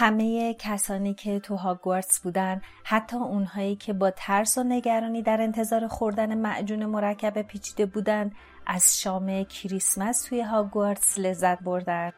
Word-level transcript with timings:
همه 0.00 0.54
کسانی 0.54 1.14
که 1.14 1.40
تو 1.40 1.56
هاگوارتس 1.56 2.20
بودن 2.20 2.60
حتی 2.84 3.16
اونهایی 3.16 3.76
که 3.76 3.92
با 3.92 4.10
ترس 4.10 4.58
و 4.58 4.62
نگرانی 4.62 5.22
در 5.22 5.40
انتظار 5.40 5.88
خوردن 5.88 6.38
معجون 6.38 6.86
مرکب 6.86 7.42
پیچیده 7.42 7.86
بودن 7.86 8.30
از 8.66 9.00
شام 9.00 9.44
کریسمس 9.44 10.22
توی 10.22 10.40
هاگوارتس 10.40 11.18
لذت 11.18 11.58
بردن. 11.60 12.12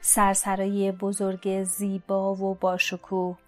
سرسرایی 0.00 0.92
بزرگ 0.92 1.62
زیبا 1.62 2.34
و 2.34 2.54
باشکوه. 2.54 3.38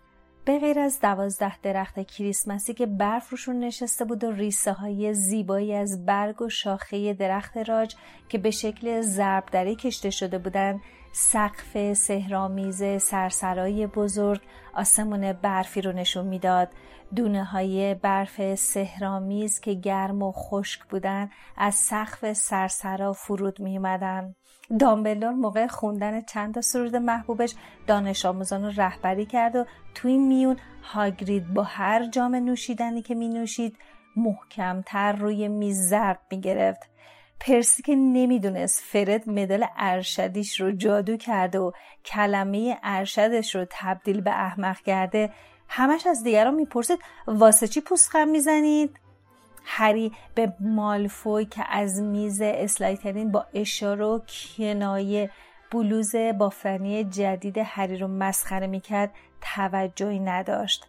به 0.44 0.58
غیر 0.58 0.78
از 0.78 1.00
دوازده 1.00 1.58
درخت 1.62 2.00
کریسمسی 2.00 2.74
که 2.74 2.86
برف 2.86 3.30
روشون 3.30 3.58
نشسته 3.58 4.04
بود 4.04 4.24
و 4.24 4.30
ریسه 4.30 4.72
های 4.72 5.14
زیبایی 5.14 5.74
از 5.74 6.06
برگ 6.06 6.42
و 6.42 6.48
شاخه 6.48 7.14
درخت 7.14 7.56
راج 7.56 7.94
که 8.28 8.38
به 8.38 8.50
شکل 8.50 9.00
ضربدری 9.00 9.76
کشته 9.76 10.10
شده 10.10 10.38
بودند 10.38 10.80
سقف 11.16 11.92
سهرامیز 11.92 13.02
سرسرای 13.02 13.86
بزرگ 13.86 14.40
آسمون 14.74 15.32
برفی 15.32 15.80
رو 15.80 15.92
نشون 15.92 16.26
می‌داد 16.26 16.68
دونه 17.14 17.44
های 17.44 17.94
برف 17.94 18.54
سهرامیز 18.54 19.60
که 19.60 19.74
گرم 19.74 20.22
و 20.22 20.32
خشک 20.32 20.84
بودن 20.84 21.30
از 21.56 21.74
سقف 21.74 22.32
سرسرا 22.32 23.12
فرود 23.12 23.60
می 23.60 23.76
اومدن. 23.76 24.34
دامبلور 24.78 25.30
موقع 25.30 25.66
خوندن 25.66 26.20
چند 26.20 26.54
تا 26.54 26.60
سرود 26.60 26.96
محبوبش 26.96 27.54
دانش 27.86 28.26
آموزان 28.26 28.64
رو 28.64 28.72
رهبری 28.76 29.26
کرد 29.26 29.56
و 29.56 29.64
توی 29.94 30.18
میون 30.18 30.56
هاگرید 30.82 31.54
با 31.54 31.62
هر 31.62 32.06
جام 32.06 32.34
نوشیدنی 32.34 33.02
که 33.02 33.14
می 33.14 33.28
نوشید 33.28 33.78
محکمتر 34.16 35.12
روی 35.12 35.48
میز 35.48 35.88
ضرب 35.88 36.20
می 36.30 36.40
گرفت. 36.40 36.90
پرسی 37.40 37.82
که 37.82 37.94
نمی‌دونست 37.94 38.80
فرد 38.80 39.28
مدال 39.28 39.66
ارشدیش 39.76 40.60
رو 40.60 40.72
جادو 40.72 41.16
کرده 41.16 41.58
و 41.58 41.72
کلمه 42.04 42.78
ارشدش 42.82 43.54
رو 43.54 43.66
تبدیل 43.70 44.20
به 44.20 44.30
احمق 44.30 44.80
کرده 44.80 45.30
همش 45.68 46.06
از 46.06 46.22
دیگران 46.22 46.54
می‌پرسید 46.54 46.98
واسه 47.26 47.68
چی 47.68 47.80
پوست 47.80 48.08
خم 48.10 48.28
می‌زنید؟ 48.28 49.00
هری 49.64 50.12
به 50.34 50.52
مالفوی 50.60 51.44
که 51.44 51.64
از 51.68 52.00
میز 52.00 52.40
اسلایترین 52.40 53.32
با 53.32 53.46
اشاره 53.54 54.04
و 54.04 54.18
کنایه 54.56 55.30
بلوز 55.70 56.16
بافتنی 56.38 57.04
جدید 57.04 57.58
هری 57.58 57.96
رو 57.96 58.08
مسخره 58.08 58.66
می‌کرد 58.66 59.14
توجهی 59.40 60.20
نداشت. 60.20 60.86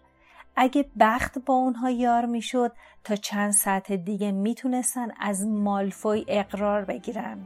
اگه 0.55 0.85
بخت 0.99 1.39
با 1.39 1.53
اونها 1.53 1.89
یار 1.89 2.25
می‌شد 2.25 2.71
تا 3.03 3.16
چند 3.16 3.51
ساعت 3.51 3.91
دیگه 3.91 4.31
می‌تونستن 4.31 5.07
از 5.19 5.47
مالفوی 5.47 6.25
اقرار 6.27 6.85
بگیرن. 6.85 7.38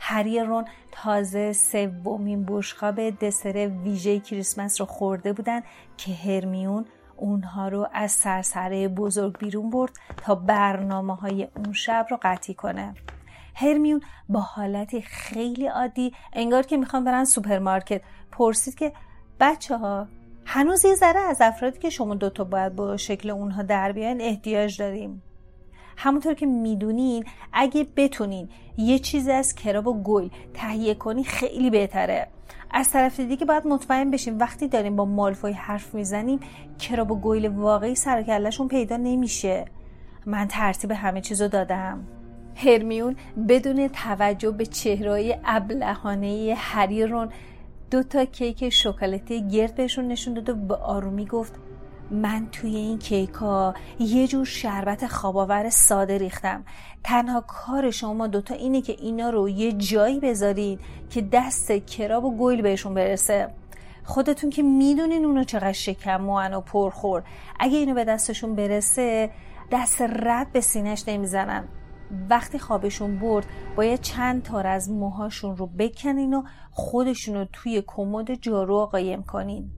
هری 0.00 0.40
رون 0.40 0.64
تازه 0.92 1.52
سومین 1.52 2.44
بشقاب 2.48 3.10
دسر 3.10 3.70
ویژه 3.84 4.20
کریسمس 4.20 4.80
رو 4.80 4.86
خورده 4.86 5.32
بودن 5.32 5.62
که 5.96 6.12
هرمیون 6.12 6.84
اونها 7.16 7.68
رو 7.68 7.88
از 7.92 8.12
سرسرای 8.12 8.88
بزرگ 8.88 9.38
بیرون 9.38 9.70
برد 9.70 9.92
تا 10.16 10.34
برنامه 10.34 11.14
های 11.14 11.48
اون 11.56 11.72
شب 11.72 12.06
رو 12.10 12.18
قطعی 12.22 12.54
کنه. 12.54 12.94
هرمیون 13.54 14.00
با 14.28 14.40
حالتی 14.40 15.02
خیلی 15.02 15.66
عادی 15.66 16.12
انگار 16.32 16.62
که 16.62 16.76
می‌خوان 16.76 17.04
برن 17.04 17.24
سوپرمارکت. 17.24 18.02
پرسید 18.32 18.74
که 18.74 18.92
بچه 19.40 19.76
ها 19.76 20.08
هنوز 20.44 20.84
یه 20.84 20.94
ذره 20.94 21.20
از 21.20 21.36
افرادی 21.40 21.78
که 21.78 21.90
شما 21.90 22.14
دوتا 22.14 22.44
باید 22.44 22.76
با 22.76 22.96
شکل 22.96 23.30
اونها 23.30 23.62
در 23.62 23.92
بیاین 23.92 24.20
احتیاج 24.20 24.78
داریم. 24.78 25.22
همونطور 25.96 26.34
که 26.34 26.46
می‌دونین 26.46 27.24
اگه 27.52 27.86
بتونین 27.96 28.48
یه 28.76 28.98
چیزی 28.98 29.32
از 29.32 29.54
کراب 29.54 29.86
و 29.86 30.02
گل 30.02 30.28
تهیه 30.54 30.94
کنی 30.94 31.24
خیلی 31.24 31.70
بهتره. 31.70 32.26
از 32.70 32.90
طرف 32.90 33.20
دیگه 33.20 33.46
باید 33.46 33.66
مطمئن 33.66 34.10
بشیم 34.10 34.38
وقتی 34.38 34.68
داریم 34.68 34.96
با 34.96 35.04
مالفوی 35.04 35.52
حرف 35.52 35.94
می‌زنیم 35.94 36.40
کراب 36.78 37.10
و 37.10 37.16
گویل 37.16 37.48
واقعی 37.48 37.94
سر 37.94 38.42
پیدا 38.70 38.96
نمیشه. 38.96 39.64
من 40.26 40.48
ترتیب 40.48 40.90
همه 40.90 41.20
چیزو 41.20 41.48
دادم. 41.48 42.06
هرمیون 42.56 43.16
بدون 43.48 43.88
توجه 43.88 44.50
به 44.50 44.66
چهرهای 44.66 45.36
ابلهانه 45.44 46.54
هریرون 46.56 47.28
دو 47.90 48.02
تا 48.02 48.24
کیک 48.24 48.68
شکلاتی 48.68 49.48
گرد 49.48 49.74
بهشون 49.74 50.08
نشون 50.08 50.34
داد 50.34 50.48
و 50.48 50.54
به 50.54 50.76
آرومی 50.76 51.26
گفت 51.26 51.54
من 52.10 52.48
توی 52.52 52.76
این 52.76 52.98
کیک 52.98 53.30
ها 53.30 53.74
یه 53.98 54.26
جور 54.26 54.44
شربت 54.44 55.06
خواباور 55.06 55.70
ساده 55.70 56.18
ریختم. 56.18 56.64
تنها 57.04 57.40
کار 57.40 57.90
شما 57.90 58.26
دوتا 58.26 58.54
اینه 58.54 58.82
که 58.82 58.92
اینا 58.92 59.30
رو 59.30 59.48
یه 59.48 59.72
جایی 59.72 60.20
بذارین 60.20 60.78
که 61.10 61.22
دست 61.32 61.72
کراب 61.72 62.24
و 62.24 62.36
گویل 62.36 62.62
بهشون 62.62 62.94
برسه. 62.94 63.48
خودتون 64.04 64.50
که 64.50 64.62
می‌دونین 64.62 65.24
اونو 65.24 65.44
چقدر 65.44 65.72
شکم 65.72 66.28
و 66.28 66.60
پرخور. 66.60 67.22
اگه 67.58 67.78
اینو 67.78 67.94
به 67.94 68.04
دستشون 68.04 68.54
برسه 68.54 69.30
دست 69.72 70.02
رد 70.02 70.52
به 70.52 70.60
سینش 70.60 71.08
نمی‌زنن. 71.08 71.64
وقتی 72.30 72.58
خوابشون 72.58 73.18
برد 73.18 73.46
باید 73.76 74.00
چند 74.00 74.42
تار 74.42 74.66
از 74.66 74.90
موهاشون 74.90 75.56
رو 75.56 75.66
بکنین 75.66 76.34
و 76.34 76.42
خودشون 76.70 77.34
رو 77.34 77.46
توی 77.52 77.82
کمد 77.86 78.34
جارو 78.34 78.86
قایم 78.86 79.22
کنین. 79.22 79.70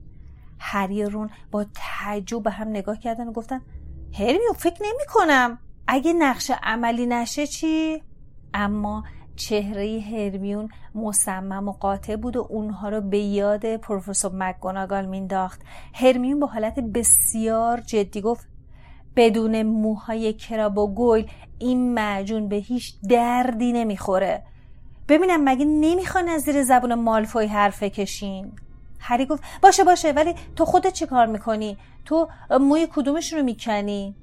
هری 0.59 1.03
رون 1.03 1.29
با 1.51 1.65
تعجب 1.73 2.43
به 2.43 2.51
هم 2.51 2.67
نگاه 2.67 2.99
کردن 2.99 3.27
و 3.27 3.31
گفتن 3.31 3.61
هرمیون 4.13 4.53
فکر 4.57 4.83
نمی 4.83 5.05
کنم. 5.09 5.57
اگه 5.87 6.13
نقش 6.13 6.51
عملی 6.63 7.05
نشه 7.05 7.47
چی؟ 7.47 8.03
اما 8.53 9.03
چهره 9.35 10.03
هرمیون 10.11 10.69
مصمم 10.95 11.67
و 11.67 11.71
قاطع 11.71 12.15
بود 12.15 12.35
و 12.35 12.47
اونها 12.49 12.89
رو 12.89 13.01
به 13.01 13.19
یاد 13.19 13.75
پروفسور 13.75 14.31
مکگوناگال 14.35 15.05
مینداخت 15.05 15.61
هرمیون 15.93 16.39
با 16.39 16.47
حالت 16.47 16.79
بسیار 16.79 17.81
جدی 17.81 18.21
گفت 18.21 18.47
بدون 19.15 19.63
موهای 19.63 20.33
کراب 20.33 20.77
و 20.77 20.93
گویل 20.93 21.27
این 21.63 21.93
معجون 21.93 22.47
به 22.47 22.55
هیچ 22.55 22.93
دردی 23.09 23.73
نمی‌خوره. 23.73 24.43
ببینم 25.09 25.43
مگه 25.43 25.65
نمی‌خوان 25.65 26.29
از 26.29 26.41
زیر 26.41 26.63
زبون 26.63 26.93
مالفوی 26.93 27.45
حرفه 27.45 27.89
کشین 27.89 28.51
هری 28.99 29.25
گفت 29.25 29.43
باشه 29.61 29.83
باشه 29.83 30.11
ولی 30.11 30.35
تو 30.55 30.65
خودت 30.65 30.93
چی 30.93 31.05
کار 31.05 31.25
می‌کنی؟ 31.25 31.77
تو 32.05 32.27
موی 32.59 32.87
کدومش 32.95 33.33
رو 33.33 33.43
می‌کنی 33.43 34.15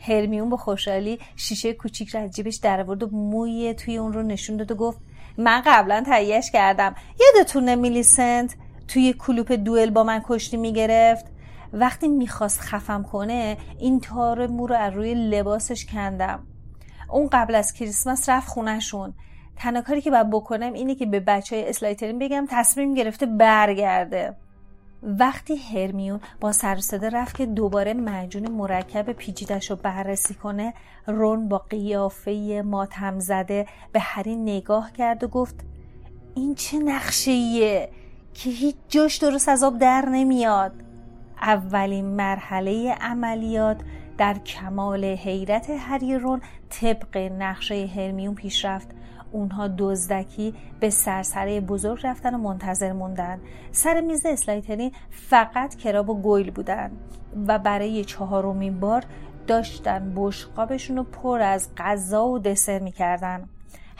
هرمیون 0.00 0.48
با 0.48 0.56
خوشحالی 0.56 1.18
شیشه 1.36 1.72
کوچیک 1.72 2.08
رو 2.08 2.20
از 2.20 2.30
جیبش 2.30 2.56
در 2.56 2.90
و 2.90 3.08
موی 3.12 3.74
توی 3.74 3.96
اون 3.96 4.12
رو 4.12 4.22
نشون 4.22 4.56
داد 4.56 4.70
و 4.70 4.74
گفت 4.74 4.98
من 5.38 5.62
قبلا 5.66 6.02
تهیهش 6.06 6.50
کردم. 6.50 6.94
یادتونه 7.20 7.76
میلیسنت 7.76 8.54
توی 8.88 9.12
کلوپ 9.12 9.52
دوئل 9.52 9.90
با 9.90 10.04
من 10.04 10.22
کشتی 10.28 10.56
می‌گرفت؟ 10.56 11.26
وقتی 11.72 12.08
می‌خواست 12.08 12.60
خفم 12.60 13.02
کنه 13.02 13.56
این 13.78 14.00
تار 14.00 14.46
مو 14.46 14.66
رو 14.66 14.74
از 14.76 14.92
روی 14.92 15.14
لباسش 15.14 15.86
کندم. 15.86 16.46
اون 17.12 17.28
قبل 17.32 17.54
از 17.54 17.72
کریسمس 17.72 18.28
رفت 18.28 18.48
خونهشون. 18.48 19.14
تنها 19.56 19.82
کاری 19.82 20.00
که 20.00 20.10
باید 20.10 20.30
بکنم 20.30 20.72
اینه 20.72 20.94
که 20.94 21.06
به 21.06 21.20
بچه 21.20 21.56
های 21.56 21.68
اسلایترین 21.68 22.18
بگم 22.18 22.46
تصمیم 22.50 22.94
گرفته 22.94 23.26
برگرده. 23.26 24.36
وقتی 25.02 25.56
هرمیون 25.56 26.20
با 26.40 26.52
سرصده 26.52 27.10
رفت 27.10 27.36
که 27.36 27.46
دوباره 27.46 27.94
معجون 27.94 28.50
مرکب 28.50 29.12
پیچیدش 29.12 29.70
رو 29.70 29.76
بررسی 29.76 30.34
کنه 30.34 30.74
رون 31.06 31.48
با 31.48 31.58
قیافه 31.58 32.62
ماتم 32.66 33.18
زده 33.18 33.66
به 33.92 34.00
هری 34.00 34.36
نگاه 34.36 34.92
کرد 34.92 35.24
و 35.24 35.28
گفت 35.28 35.54
این 36.34 36.54
چه 36.54 36.78
نقشه 36.78 37.88
که 38.34 38.50
هیچ 38.50 38.76
جاش 38.88 39.16
درست 39.16 39.48
از 39.48 39.64
آب 39.64 39.78
در 39.78 40.08
نمیاد؟ 40.08 40.72
اولین 41.42 42.04
مرحله 42.04 42.92
عملیات 43.00 43.80
در 44.20 44.38
کمال 44.38 45.04
حیرت 45.04 45.70
هری 45.70 46.18
رون 46.18 46.40
طبق 46.70 47.16
نقشه 47.16 47.90
هرمیون 47.96 48.34
پیش 48.34 48.64
رفت 48.64 48.88
اونها 49.32 49.68
دزدکی 49.68 50.54
به 50.80 50.90
سرسره 50.90 51.60
بزرگ 51.60 52.06
رفتن 52.06 52.34
و 52.34 52.38
منتظر 52.38 52.92
موندن. 52.92 53.40
سر 53.70 54.00
میز 54.00 54.26
اسلایترین 54.26 54.92
فقط 55.10 55.74
کراب 55.74 56.10
و 56.10 56.20
گویل 56.20 56.50
بودن 56.50 56.90
و 57.48 57.58
برای 57.58 58.04
چهارمین 58.04 58.80
بار 58.80 59.04
داشتن 59.46 60.12
بشقابشون 60.16 60.96
رو 60.96 61.02
پر 61.02 61.40
از 61.40 61.68
غذا 61.76 62.26
و 62.26 62.38
دسر 62.38 62.78
می‌کردن. 62.78 63.48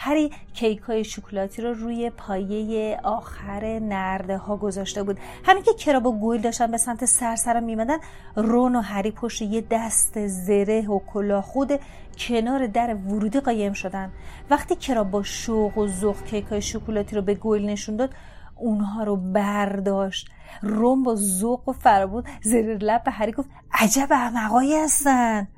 هری 0.02 0.31
کیک 0.55 0.79
های 0.79 1.05
شکلاتی 1.05 1.62
رو 1.62 1.75
روی 1.75 2.11
پایه 2.11 3.00
آخر 3.02 3.79
نرده 3.79 4.37
ها 4.37 4.56
گذاشته 4.56 5.02
بود. 5.02 5.19
همین 5.44 5.62
که 5.62 5.75
کراب 5.75 6.06
و 6.06 6.19
گویل 6.19 6.41
داشتن 6.41 6.70
به 6.70 6.76
سمت 6.76 7.05
سرسرم 7.05 7.62
میمدن 7.62 7.99
رون 8.37 8.76
و 8.76 8.81
هری 8.81 9.11
پشت 9.11 9.43
یه 9.43 9.64
دست 9.70 10.26
زره 10.26 10.88
و 10.88 10.99
کلاخود 10.99 11.81
کنار 12.19 12.67
در 12.67 12.94
ورودی 12.94 13.41
قایم 13.41 13.73
شدن. 13.73 14.12
وقتی 14.50 14.76
کراب 14.76 15.11
با 15.11 15.23
شوق 15.23 15.79
و 15.79 15.87
ذوق 15.87 16.25
کیک 16.25 16.44
های 16.44 16.62
شکلاتی 16.62 17.17
رو 17.17 17.23
به 17.23 17.35
گویل 17.35 17.67
نشون 17.67 17.96
داد 17.96 18.11
اونها 18.56 19.05
رو 19.05 19.17
برداشت. 19.17 20.29
روم 20.62 21.03
با 21.03 21.14
ذوق 21.14 21.69
و 21.69 21.73
فرابود 21.73 22.29
زیر 22.43 22.76
لب 22.76 23.05
به 23.05 23.11
هری 23.11 23.32
گفت 23.32 23.49
عجب 23.73 24.08
احمقایی 24.11 24.76
هستن. 24.76 25.49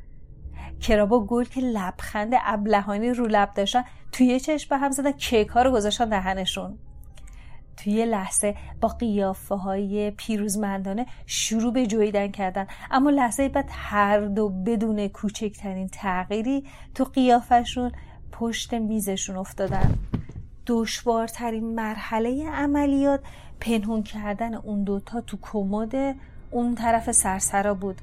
کرابا 0.83 1.25
گل 1.25 1.45
که 1.45 1.61
لبخند 1.61 2.33
ابلهانی 2.45 3.11
رو 3.11 3.27
لب 3.27 3.55
داشتن 3.55 3.85
توی 4.13 4.41
چشم 4.41 4.69
به 4.69 4.77
هم 4.77 4.91
زدن 4.91 5.13
کیک 5.13 5.49
ها 5.49 5.63
رو 5.63 5.71
گذاشتن 5.71 6.09
دهنشون. 6.09 6.79
توی 7.77 8.07
لحظه 8.07 8.57
با 8.81 8.89
قیافه 8.89 9.55
های 9.55 10.11
پیروزمندانه 10.11 11.07
شروع 11.27 11.73
به 11.73 11.87
جویدن 11.87 12.29
کردن. 12.29 12.67
اما 12.91 13.11
لحظه 13.11 13.49
بعد 13.49 13.69
هر 13.73 14.21
دو 14.21 14.49
بدون 14.49 15.09
کوچکترین 15.09 15.89
تغییری 15.89 16.65
تو 16.95 17.05
قیافشون 17.05 17.93
پشت 18.33 18.75
میزشون 18.75 19.37
افتادن. 19.37 19.95
دشوارترین 20.67 21.75
مرحله 21.75 22.51
عملیات 22.51 23.21
پنهون 23.61 24.03
کردن 24.03 24.55
اون 24.55 24.85
دوتا 24.85 25.21
تو 25.21 25.39
کمد 25.43 26.17
اون 26.51 26.75
طرف 26.75 27.13
سرسرا 27.13 27.75
بود. 27.75 28.01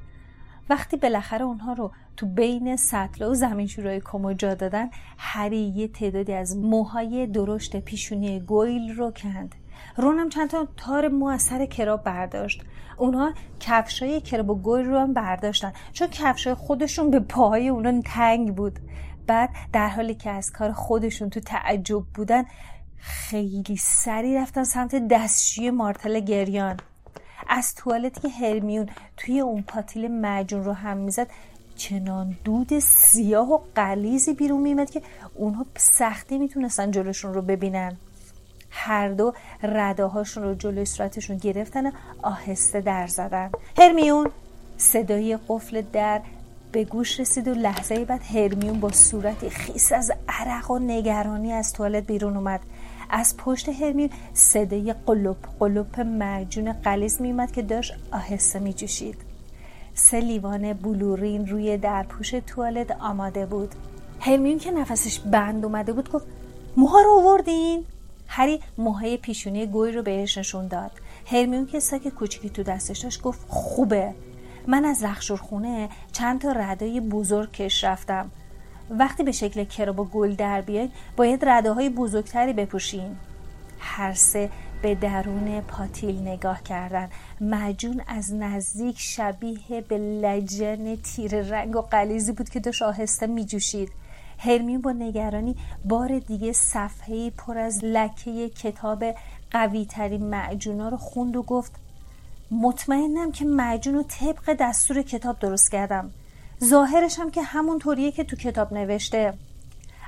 وقتی 0.69 0.97
بالاخره 0.97 1.45
اونها 1.45 1.73
رو 1.73 1.91
تو 2.17 2.25
بین 2.25 2.75
سطل 2.75 3.25
و 3.25 3.33
زمین 3.33 3.67
شورای 3.67 4.01
کمو 4.05 4.33
جا 4.33 4.53
دادن 4.53 4.89
هری 5.17 5.57
یه 5.57 5.87
تعدادی 5.87 6.33
از 6.33 6.57
موهای 6.57 7.27
درشت 7.27 7.79
پیشونی 7.79 8.39
گویل 8.39 8.95
رو 8.95 9.11
کند. 9.11 9.55
رونم 9.97 10.29
چند 10.29 10.49
تا 10.49 10.67
تار 10.77 11.07
مو 11.07 11.27
از 11.27 11.41
سر 11.41 11.65
کراب 11.65 12.03
برداشت. 12.03 12.61
اونها 12.97 13.33
کفشای 13.59 14.21
کراب 14.21 14.49
و 14.49 14.55
گویل 14.55 14.85
رو 14.85 14.99
هم 14.99 15.13
برداشتن 15.13 15.73
چون 15.93 16.07
کفشای 16.07 16.53
خودشون 16.53 17.11
به 17.11 17.19
پاهای 17.19 17.69
اونا 17.69 18.01
تنگ 18.01 18.55
بود. 18.55 18.79
بعد 19.27 19.49
در 19.73 19.89
حالی 19.89 20.15
که 20.15 20.29
از 20.29 20.51
کار 20.51 20.71
خودشون 20.71 21.29
تو 21.29 21.39
تعجب 21.39 22.03
بودن 22.13 22.43
خیلی 22.97 23.77
سری 23.77 24.35
رفتن 24.35 24.63
سمت 24.63 25.07
دستشوی 25.07 25.71
مارتل 25.71 26.19
گریان. 26.19 26.77
از 27.47 27.75
توالتی 27.75 28.21
که 28.21 28.29
هرمیون 28.29 28.89
توی 29.17 29.39
اون 29.39 29.61
پاتیل 29.61 30.11
معجون 30.11 30.63
رو 30.63 30.73
هم 30.73 30.97
می‌زد. 30.97 31.27
چنان 31.75 32.37
دود 32.43 32.79
سیاه 32.79 33.51
و 33.51 33.59
قلیزی 33.75 34.33
بیرون 34.33 34.61
میمد 34.61 34.89
که 34.89 35.01
اونها 35.35 35.65
سختی 35.77 36.37
می‌تونستن 36.37 36.91
جلوشون 36.91 37.33
رو 37.33 37.41
ببینن. 37.41 37.97
هر 38.71 39.09
دو 39.09 39.33
رده 39.63 40.05
هاشون 40.05 40.43
رو 40.43 40.55
جلوی 40.55 40.85
صورتشون 40.85 41.37
گرفتن 41.37 41.87
و 41.87 41.91
آهسته 42.21 42.81
در 42.81 43.07
زدن. 43.07 43.51
هرمیون 43.77 44.31
صدای 44.77 45.37
قفل 45.47 45.81
در 45.93 46.21
به 46.71 46.83
گوش 46.83 47.19
رسید 47.19 47.47
و 47.47 47.53
لحظه 47.53 48.05
بعد 48.05 48.21
هرمیون 48.23 48.79
با 48.79 48.91
صورتی 48.91 49.49
خیس 49.49 49.91
از 49.91 50.11
عرق 50.29 50.71
و 50.71 50.79
نگرانی 50.79 51.51
از 51.51 51.73
توالت 51.73 52.03
بیرون 52.07 52.37
اومد. 52.37 52.59
از 53.09 53.37
پشت 53.37 53.69
هرمیون 53.69 54.09
صدای 54.33 54.95
قلوب 55.05 55.37
قلوب 55.59 55.99
معجون 55.99 56.73
قلیز 56.73 57.21
میومد 57.21 57.51
که 57.51 57.61
داشت 57.61 57.93
آهسته 58.11 58.59
میجوشید. 58.59 59.17
سه 59.93 60.19
لیوان 60.19 60.73
بلورین 60.73 61.47
روی 61.47 61.77
درپوش 61.77 62.29
توالت 62.29 62.91
آماده 62.91 63.45
بود. 63.45 63.75
هرمیون 64.19 64.57
که 64.57 64.71
نفسش 64.71 65.19
بند 65.19 65.65
اومده 65.65 65.93
بود 65.93 66.11
گفت 66.11 66.25
موها 66.77 67.01
رو 67.01 67.11
آوردین؟ 67.11 67.85
هری 68.27 68.59
موهای 68.77 69.17
پیشونی 69.17 69.65
گوی 69.65 69.91
رو 69.91 70.03
بهش 70.03 70.37
نشون 70.37 70.67
داد. 70.67 70.91
هرمیون 71.25 71.65
که 71.65 71.79
ساک 71.79 72.07
کوچیکی 72.07 72.49
تو 72.49 72.63
دستش 72.63 72.99
داشت 72.99 73.21
گفت 73.21 73.39
خوبه. 73.47 74.13
من 74.67 74.85
از 74.85 75.05
خونه 75.41 75.89
چند 76.11 76.41
تا 76.41 76.51
ردای 76.51 76.99
بزرگ 77.01 77.51
کش 77.51 77.83
رفتم. 77.83 78.31
وقتی 78.89 79.23
به 79.23 79.31
شکل 79.31 79.63
کراب 79.63 79.99
و 79.99 80.05
گل 80.05 80.35
در 80.35 80.61
بیاید 80.61 80.91
باید 81.17 81.45
رده 81.45 81.71
های 81.71 81.89
بزرگتری 81.89 82.53
بپوشین. 82.53 83.15
هر 83.79 84.13
سه 84.13 84.49
به 84.81 84.95
درون 84.95 85.61
پاتیل 85.61 86.21
نگاه 86.21 86.63
کردن 86.63 87.09
مجون 87.41 88.01
از 88.07 88.33
نزدیک 88.33 88.99
شبیه 88.99 89.81
به 89.87 89.97
لجن 89.97 90.95
تیر 90.95 91.41
رنگ 91.41 91.75
و 91.75 91.81
قلیزی 91.81 92.31
بود 92.31 92.49
که 92.49 92.59
داشت 92.59 92.81
آهسته 92.81 93.27
می 93.27 93.45
جوشید 93.45 93.91
هرمیون 94.37 94.81
با 94.81 94.91
نگرانی 94.91 95.55
بار 95.85 96.19
دیگه 96.19 96.53
صفحه 96.53 97.29
پر 97.29 97.57
از 97.57 97.79
لکه 97.83 98.49
کتاب 98.49 99.03
قوی 99.51 99.85
ترین 99.85 100.29
معجونا 100.29 100.89
رو 100.89 100.97
خوند 100.97 101.35
و 101.35 101.43
گفت 101.43 101.71
مطمئنم 102.51 103.31
که 103.31 103.45
معجون 103.45 103.93
رو 103.93 104.03
طبق 104.03 104.55
دستور 104.59 105.01
کتاب 105.01 105.39
درست 105.39 105.71
کردم. 105.71 106.11
ظاهرش 106.63 107.19
هم 107.19 107.31
که 107.31 107.41
همون 107.41 107.79
طوریه 107.79 108.11
که 108.11 108.23
تو 108.23 108.35
کتاب 108.35 108.73
نوشته. 108.73 109.33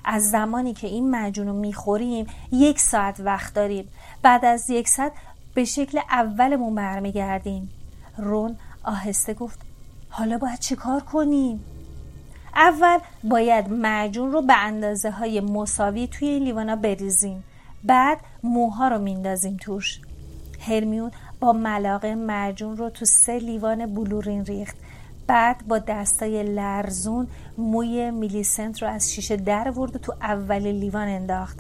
از 0.06 0.32
زمانی 0.32 0.74
که 0.74 0.88
این 0.88 1.10
معجون 1.10 1.48
رو 1.48 1.54
می‌خوریم 1.54 2.28
یک 2.52 2.80
ساعت 2.80 3.20
وقت 3.20 3.54
داریم. 3.54 3.88
بعد 4.22 4.46
از 4.46 4.70
یک 4.70 4.90
ساعت 4.90 5.12
به 5.54 5.66
شکل 5.66 6.00
اولمون 6.10 6.76
برمیگردیم. 6.76 7.70
رون 8.18 8.56
آهسته 8.84 9.34
گفت 9.34 9.60
حالا 10.10 10.38
باید 10.38 10.60
چیکار 10.60 11.00
کنیم؟ 11.00 11.64
اول 12.56 12.98
باید 13.24 13.70
معجون 13.70 14.32
رو 14.32 14.42
به 14.42 14.58
اندازه 14.58 15.12
های 15.12 15.40
مساوی 15.40 16.08
توی 16.08 16.40
لیوانا 16.40 16.76
بریزیم. 16.76 17.44
بعد 17.84 18.18
موها 18.44 18.88
رو 18.88 19.00
میندازیم 19.00 19.58
توش. 19.62 20.00
هرمیون 20.60 21.12
با 21.40 21.54
ملاقه 21.54 22.16
معجون 22.16 22.78
رو 22.78 22.90
تو 22.90 23.06
سه 23.06 23.40
لیوان 23.40 23.94
بلورین 23.94 24.46
ریخت. 24.46 24.76
بعد 25.28 25.68
با 25.68 25.80
دستای 25.80 26.44
لرزون 26.44 27.28
موی 27.58 28.12
میلیسنت 28.12 28.82
رو 28.82 28.88
از 28.88 29.14
شیشه 29.14 29.36
در 29.36 29.72
ورد 29.72 29.96
و 29.96 30.00
تو 30.00 30.14
اول 30.22 30.68
لیوان 30.68 31.08
انداخت. 31.08 31.60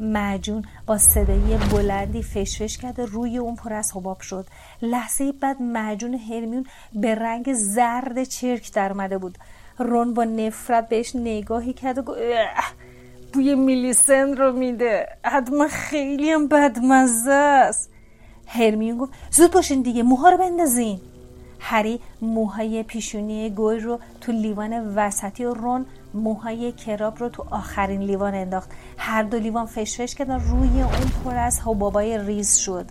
معجون 0.00 0.64
با 0.86 0.98
صدای 0.98 1.56
بلندی 1.72 2.22
فشفش 2.22 2.78
کرد 2.78 2.98
و 2.98 3.06
روی 3.06 3.38
اون 3.38 3.56
پر 3.56 3.72
از 3.72 3.96
حباب 3.96 4.20
شد. 4.20 4.46
لحظه 4.82 5.32
بعد 5.32 5.62
معجون 5.62 6.14
هرمیون 6.14 6.66
به 6.92 7.14
رنگ 7.14 7.52
زرد 7.52 8.24
چرک 8.24 8.72
در 8.72 8.92
اومده 8.92 9.18
بود. 9.18 9.38
رون 9.78 10.14
با 10.14 10.24
نفرت 10.24 10.88
بهش 10.88 11.16
نگاهی 11.16 11.72
کرد 11.72 11.98
و 11.98 12.02
گفت 12.02 12.18
بوی 13.32 13.54
میلیسن 13.54 14.36
رو 14.36 14.52
میده. 14.52 15.06
حتما 15.24 15.68
خیلی 15.68 16.30
هم 16.30 16.48
بدمزه 16.48 17.32
است. 17.32 17.90
هرمیون 18.46 18.98
گفت 18.98 19.12
زود 19.30 19.50
باشین 19.50 19.82
دیگه 19.82 20.02
موها 20.02 20.30
رو 20.30 20.36
بندازین. 20.36 21.00
هری 21.64 22.00
موهای 22.20 22.82
پیشونی 22.82 23.50
گوی 23.50 23.78
رو 23.78 23.98
تو 24.20 24.32
لیوان 24.32 24.94
وسطی 24.94 25.44
و 25.44 25.54
رون 25.54 25.86
موهای 26.14 26.72
کراب 26.72 27.18
رو 27.18 27.28
تو 27.28 27.44
آخرین 27.50 28.00
لیوان 28.00 28.34
انداخت. 28.34 28.70
هر 28.98 29.22
دو 29.22 29.38
لیوان 29.38 29.66
فشفش 29.66 30.14
کردن 30.14 30.40
روی 30.40 30.82
اون 30.82 31.10
پر 31.24 31.36
از 31.36 31.60
حبابای 31.60 32.18
ریز 32.18 32.56
شد. 32.56 32.86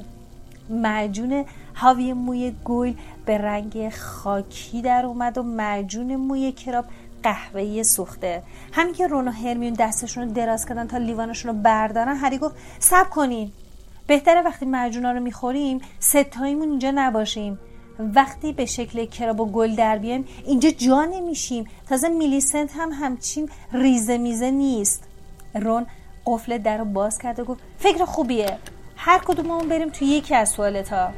معجون 0.69 1.45
حاوی 1.73 2.13
موی 2.13 2.55
گل 2.65 2.93
به 3.25 3.37
رنگ 3.37 3.89
خاکی 3.89 4.81
در 4.81 5.05
اومد 5.05 5.37
و 5.37 5.43
معجون 5.43 6.15
موی 6.15 6.51
کراب 6.51 6.85
قهوه‌ای 7.23 7.83
سوخته. 7.83 8.43
همین 8.71 8.93
که 8.93 9.07
رون 9.07 9.27
و 9.27 9.31
هرمیون 9.31 9.73
دستشون 9.73 10.27
رو 10.27 10.33
دراز 10.33 10.65
کردن 10.65 10.87
تا 10.87 10.97
لیوانشون 10.97 11.55
رو 11.55 11.61
بردارن 11.61 12.15
هری 12.15 12.37
گفت 12.37 12.55
سب 12.79 13.09
کنین. 13.09 13.51
بهتره 14.07 14.41
وقتی 14.41 14.65
معجونا 14.65 15.11
رو 15.11 15.19
می‌خوریم 15.19 15.81
ستاییمون 15.99 16.69
اینجا 16.69 16.91
نباشیم. 16.95 17.59
وقتی 17.99 18.53
به 18.53 18.65
شکل 18.65 19.05
کراب 19.05 19.39
و 19.39 19.45
گل 19.45 19.75
در 19.75 19.97
بیایم 19.97 20.25
اینجا 20.45 20.69
جا 20.69 21.05
نمیشیم. 21.05 21.65
تازه 21.89 22.09
میلیسنت 22.09 22.71
هم 22.75 22.89
همچین 22.91 23.49
ریزه 23.73 24.17
میزه 24.17 24.51
نیست. 24.51 25.03
رون 25.55 25.85
قفل 26.25 26.57
در 26.57 26.77
رو 26.77 26.85
باز 26.85 27.17
کرد 27.17 27.39
و 27.39 27.43
گفت 27.43 27.61
فکر 27.77 28.05
خوبیه. 28.05 28.57
هر 28.95 29.19
کدوممون 29.19 29.69
بریم 29.69 29.89
تو 29.89 30.05
یکی 30.05 30.35
از 30.35 30.55
ها 30.55 31.11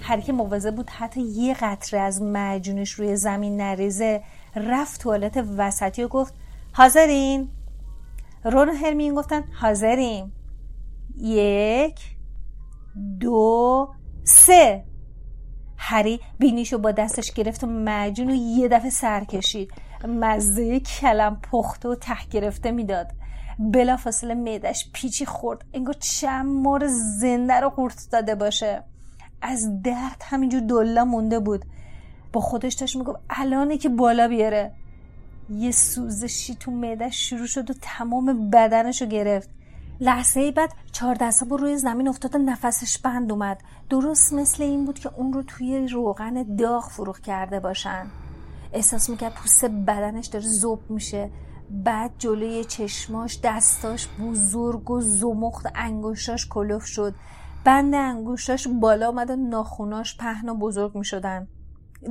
هر 0.00 0.20
که 0.20 0.32
موازه 0.32 0.70
بود 0.70 0.90
حتی 0.90 1.20
یه 1.20 1.54
قطره 1.54 2.00
از 2.00 2.22
معجونش 2.22 2.90
روی 2.90 3.16
زمین 3.16 3.56
نریزه 3.56 4.22
رفت 4.56 5.00
توالت 5.00 5.44
وسطی 5.56 6.02
و 6.02 6.08
گفت 6.08 6.34
حاضرین؟ 6.72 7.48
رون 8.44 8.68
و 8.68 8.72
هرمین 8.72 9.14
گفتن 9.14 9.44
حاضریم. 9.60 10.32
یک 11.20 12.00
دو 13.20 13.88
سه. 14.24 14.84
هری 15.78 16.20
بینیشو 16.38 16.78
با 16.78 16.92
دستش 16.92 17.32
گرفت 17.32 17.64
و 17.64 17.66
معجون 17.66 18.30
و 18.30 18.34
یه 18.34 18.68
دفعه 18.68 18.90
سر 18.90 19.24
کشید. 19.24 19.70
مزه 20.04 20.80
کلم 20.80 21.40
پخته 21.52 21.88
و 21.88 21.94
ته 21.94 22.26
گرفته 22.30 22.70
می‌داد. 22.70 23.06
بلا 23.58 23.96
فاصله 23.96 24.34
میدش 24.34 24.90
پیچی 24.92 25.26
خورد. 25.26 25.64
انگار 25.74 25.94
چند 26.00 26.46
مار 26.46 26.86
زنده 27.20 27.60
رو 27.60 27.68
قورت 27.68 28.08
داده 28.12 28.34
باشه. 28.34 28.82
از 29.42 29.82
درد 29.82 30.22
همینجور 30.24 30.60
دلا 30.60 31.04
مونده 31.04 31.38
بود. 31.38 31.64
با 32.32 32.40
خودش 32.40 32.74
داشت 32.74 32.96
می‌گفت 32.96 33.18
الانه 33.30 33.78
که 33.78 33.88
بالا 33.88 34.28
بیاره. 34.28 34.72
یه 35.50 35.70
سوزشی 35.70 36.54
تو 36.54 36.70
معدش 36.70 37.28
شروع 37.28 37.46
شد 37.46 37.70
و 37.70 37.74
تمام 37.82 38.50
بدنشو 38.50 39.06
گرفت. 39.06 39.50
لحظه 40.00 40.50
بعد 40.50 40.72
چهار 40.92 41.14
دسته 41.14 41.46
روی 41.46 41.76
زمین 41.76 42.08
افتاد 42.08 42.34
و 42.34 42.38
نفسش 42.38 42.98
بند 42.98 43.32
اومد. 43.32 43.60
درست 43.90 44.32
مثل 44.32 44.62
این 44.62 44.84
بود 44.84 44.98
که 44.98 45.10
اون 45.16 45.32
رو 45.32 45.42
توی 45.42 45.88
روغن 45.88 46.56
داغ 46.56 46.88
فروخ 46.88 47.20
کرده 47.20 47.60
باشن. 47.60 48.06
احساس 48.72 49.10
می‌کرد 49.10 49.34
پوست 49.34 49.64
بدنش 49.64 50.26
داره 50.26 50.44
زوب 50.44 50.90
میشه. 50.90 51.30
بعد 51.70 52.10
جلوی 52.18 52.64
چشماش 52.64 53.40
دستاش 53.44 54.08
بزرگ 54.20 54.90
و 54.90 55.00
زمخت 55.00 55.66
انگشتاش 55.74 56.48
کلوف 56.48 56.84
شد. 56.84 57.14
بند 57.64 57.94
انگشتاش 57.94 58.68
بالا 58.68 59.08
اومد 59.08 59.30
و 59.30 59.36
ناخوناش 59.36 60.16
پهن 60.16 60.48
و 60.48 60.54
بزرگ 60.54 60.98
می‌شدن. 60.98 61.48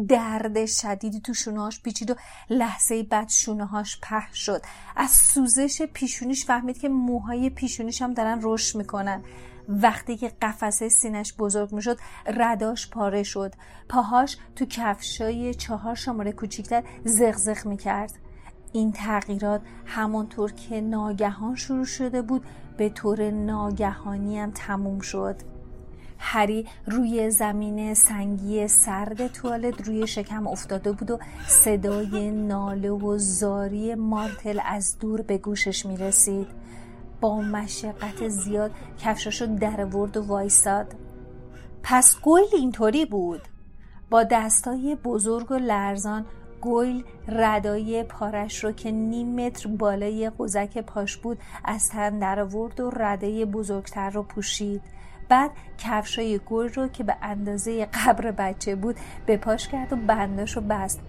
درد 0.08 0.66
شدیدی 0.66 1.20
تو 1.20 1.34
شونهاش 1.34 1.82
پیچید 1.82 2.12
و 2.12 2.16
لحظه 2.50 3.04
بعد 3.04 3.30
شونه 3.30 3.66
هاش 3.66 4.00
په 4.02 4.34
شد. 4.34 4.62
از 4.96 5.10
سوزش 5.12 5.82
پیشونیش 5.82 6.46
فهمید 6.46 6.78
که 6.78 6.90
موهای 6.90 7.50
پیشونیش 7.50 8.02
هم 8.02 8.14
دارن 8.14 8.40
رشد 8.42 8.78
می‌کنن. 8.78 9.24
وقتی 9.70 10.18
که 10.18 10.32
قفسه 10.42 10.90
سینش 10.90 11.34
بزرگ 11.34 11.74
می‌شد 11.74 11.98
رداش 12.28 12.90
پاره 12.90 13.24
شد. 13.24 13.54
پاهاش 13.90 14.38
تو 14.56 14.66
کفشای 14.66 15.54
چهار 15.54 15.96
شماره 15.96 16.32
کوچیکتر 16.32 16.84
زغزغ 17.06 17.66
می‌کرد. 17.66 18.14
این 18.74 18.92
تغییرات 18.92 19.62
همانطور 19.86 20.52
که 20.52 20.82
ناگهان 20.82 21.56
شروع 21.56 21.86
شده 21.86 22.22
بود 22.22 22.46
به 22.78 22.90
طور 22.90 23.32
ناگهانی 23.32 24.40
هم 24.40 24.52
تموم 24.52 25.00
شد. 25.00 25.57
هری 26.20 26.68
روی 26.86 27.30
زمین 27.30 27.94
سنگی 27.94 28.68
سرد 28.68 29.28
توالت 29.28 29.88
روی 29.88 30.08
شکم 30.08 30.48
افتاده 30.48 30.92
بود 30.92 31.12
و 31.12 31.20
صدای 31.48 32.32
ناله 32.32 32.90
و 32.90 33.18
زاری 33.18 33.96
مارتل 33.96 34.60
از 34.66 35.00
دور 35.00 35.22
به 35.22 35.38
گوشش 35.38 35.86
می 35.86 35.98
رسید. 35.98 36.48
با 37.22 37.42
مشقت 37.42 38.28
زیاد 38.28 38.72
کفشاشو 39.00 39.46
در 39.46 39.86
ورد 39.86 40.18
و 40.18 40.22
وایساد 40.22 40.96
پس 41.84 42.22
گویل 42.22 42.48
اینطوری 42.54 43.06
بود. 43.06 43.42
با 44.10 44.24
دستای 44.24 44.98
بزرگ 45.04 45.52
و 45.52 45.56
لرزان 45.56 46.26
گویل 46.62 47.04
ردای 47.28 48.04
پارش 48.04 48.64
رو 48.64 48.72
که 48.72 48.92
نیم 48.92 49.46
متر 49.46 49.70
بالای 49.70 50.30
قوزک 50.30 50.78
پاش 50.78 51.18
بود 51.18 51.40
از 51.66 51.90
تن 51.90 52.20
در 52.20 52.44
ورد 52.44 52.80
و 52.80 52.90
رده 52.90 53.46
بزرگتر 53.46 54.10
رو 54.10 54.24
پوشید. 54.24 54.82
بعد 55.30 55.52
کفشای 55.78 56.40
گل 56.46 56.70
رو 56.70 56.88
که 56.88 57.04
به 57.04 57.16
اندازه 57.22 57.86
قبر 57.86 58.32
بچه 58.32 58.76
بود 58.76 58.96
به 59.26 59.38
پاش 59.38 59.68
کرد 59.68 59.94
و 59.94 59.96
بنداش 59.96 60.56
رو 60.56 60.62
بست. 60.62 61.00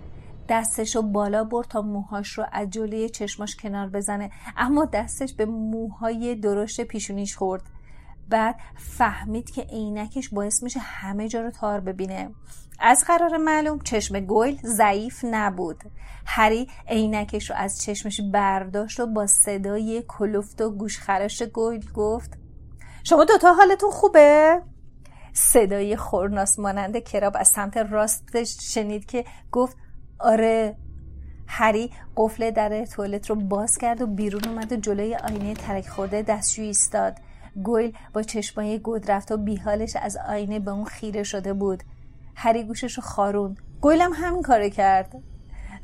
دستش 0.49 0.97
رو 0.97 1.03
بالا 1.03 1.45
برد 1.45 1.69
تا 1.69 1.83
موهاش 1.83 2.39
رو 2.39 2.47
از 2.53 2.71
جلوی 2.71 3.09
چشماش 3.09 3.57
کنار 3.57 3.89
بزنه. 3.89 4.31
اما 4.57 4.85
دستش 4.85 5.35
به 5.35 5.47
موهای 5.47 6.35
درشت 6.35 6.81
پیشونیش 6.81 7.37
خورد. 7.37 7.63
بعد 8.29 8.57
فهمید 8.77 9.51
که 9.51 9.63
عینکش 9.63 10.29
باعث 10.29 10.63
میشه 10.63 10.81
همه 10.81 11.29
جا 11.29 11.41
رو 11.41 11.51
تار 11.51 11.81
ببینه. 11.81 12.31
از 12.81 13.05
قرار 13.07 13.37
معلوم 13.37 13.79
چشم 13.79 14.21
گویل 14.21 14.61
ضعیف 14.65 15.25
نبود. 15.31 15.85
هری 16.27 16.69
عینکش 16.89 17.51
رو 17.51 17.57
از 17.57 17.83
چشمش 17.83 18.21
برداشت 18.33 19.01
و 19.01 19.07
با 19.07 19.27
صدای 19.27 20.05
کلفت 20.09 20.61
و 20.61 20.71
گوشخراش 20.71 21.43
گویل 21.43 21.91
گفت 21.95 22.39
شما 23.09 23.25
دوتا 23.25 23.53
حالتون 23.53 23.91
خوبه؟ 23.91 24.61
صدای 25.33 25.97
خورناس 25.97 26.59
مانند 26.59 26.99
کراب 26.99 27.37
از 27.38 27.49
سمت 27.49 27.77
راستش 27.77 28.75
شنید 28.75 29.07
که 29.07 29.25
گفت 29.53 29.77
آره. 30.19 30.77
هری 31.47 31.91
قفل 32.17 32.50
در 32.50 32.85
توالت 32.85 33.31
رو 33.31 33.37
باز 33.37 33.79
کرد 33.79 34.03
و 34.03 34.07
بیرون 34.07 34.45
اومد 34.45 34.73
و 34.73 34.77
جلوی 34.77 35.17
آینه 35.17 35.55
ترک 35.55 35.88
خورده 35.88 36.23
دستشویی 36.23 36.67
ایستاد. 36.67 37.17
گویل 37.62 37.97
با 38.12 38.23
چشمای 38.23 38.79
گود 38.79 39.11
رفت 39.11 39.33
و 39.33 39.37
بیحالش 39.37 39.97
از 39.97 40.17
آینه 40.29 40.59
به 40.59 40.71
اون 40.71 40.85
خیره 40.85 41.23
شده 41.23 41.53
بود. 41.53 41.83
هری 42.35 42.65
گوشش 42.65 42.95
رو 42.95 43.03
خارون 43.03 43.57
گویلم 43.81 44.12
همین 44.15 44.43
کار 44.43 44.69
کرد. 44.69 45.23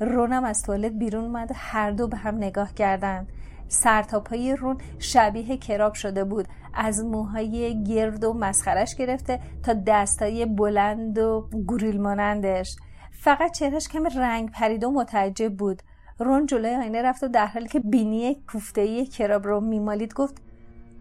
رونم 0.00 0.45
از 0.45 0.62
توالت 0.62 0.93
بیرون 0.93 1.25
اومد 1.25 1.50
و 1.50 1.54
هر 1.57 1.90
دو 1.90 2.09
به 2.09 2.16
هم 2.16 2.37
نگاه 2.37 2.75
کردند. 2.75 3.28
سرتاپای 3.68 4.56
رون 4.56 4.78
شبیه 4.99 5.56
کراب 5.56 5.94
شده 5.94 6.25
بود. 6.25 6.49
از 6.75 7.04
موهای 7.04 7.85
گرد 7.85 8.25
و 8.25 8.33
مسخرش 8.33 8.94
گرفته 8.94 9.40
تا 9.62 9.75
دستای 9.87 10.47
بلند 10.47 11.18
و 11.18 11.49
گوریل 11.66 12.00
مانندش. 12.00 12.76
فقط 13.12 13.52
چهرش 13.52 13.88
کمی 13.88 14.09
رنگ 14.16 14.50
پرید 14.50 14.85
و 14.85 14.90
متعجب 14.90 15.56
بود. 15.56 15.83
رون 16.18 16.47
جلوی 16.47 16.75
آینه 16.75 17.02
رفت 17.02 17.25
و 17.25 17.28
در 17.28 17.47
حالی 17.47 17.68
که 17.68 17.80
بینی 17.80 18.35
کوفته 18.52 19.06
کراب 19.06 19.47
رو 19.47 19.61
میمالید 19.61 20.14
گفت 20.14 20.42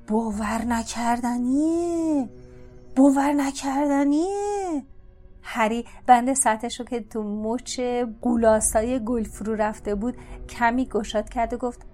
باور 0.07 0.65
نکردنیه 0.65 2.29
باور 2.95 3.33
نکردنیه 3.33 4.83
هری 5.41 5.85
بند 6.07 6.33
سطحش 6.33 6.79
رو 6.79 6.85
که 6.85 6.99
تو 6.99 7.23
مچ 7.23 7.79
گولاسای 8.21 9.05
گل 9.05 9.23
فرو 9.23 9.55
رفته 9.55 9.95
بود 9.95 10.17
کمی 10.49 10.85
گشاد 10.85 11.29
کرد 11.29 11.53
و 11.53 11.57
گفت 11.57 11.85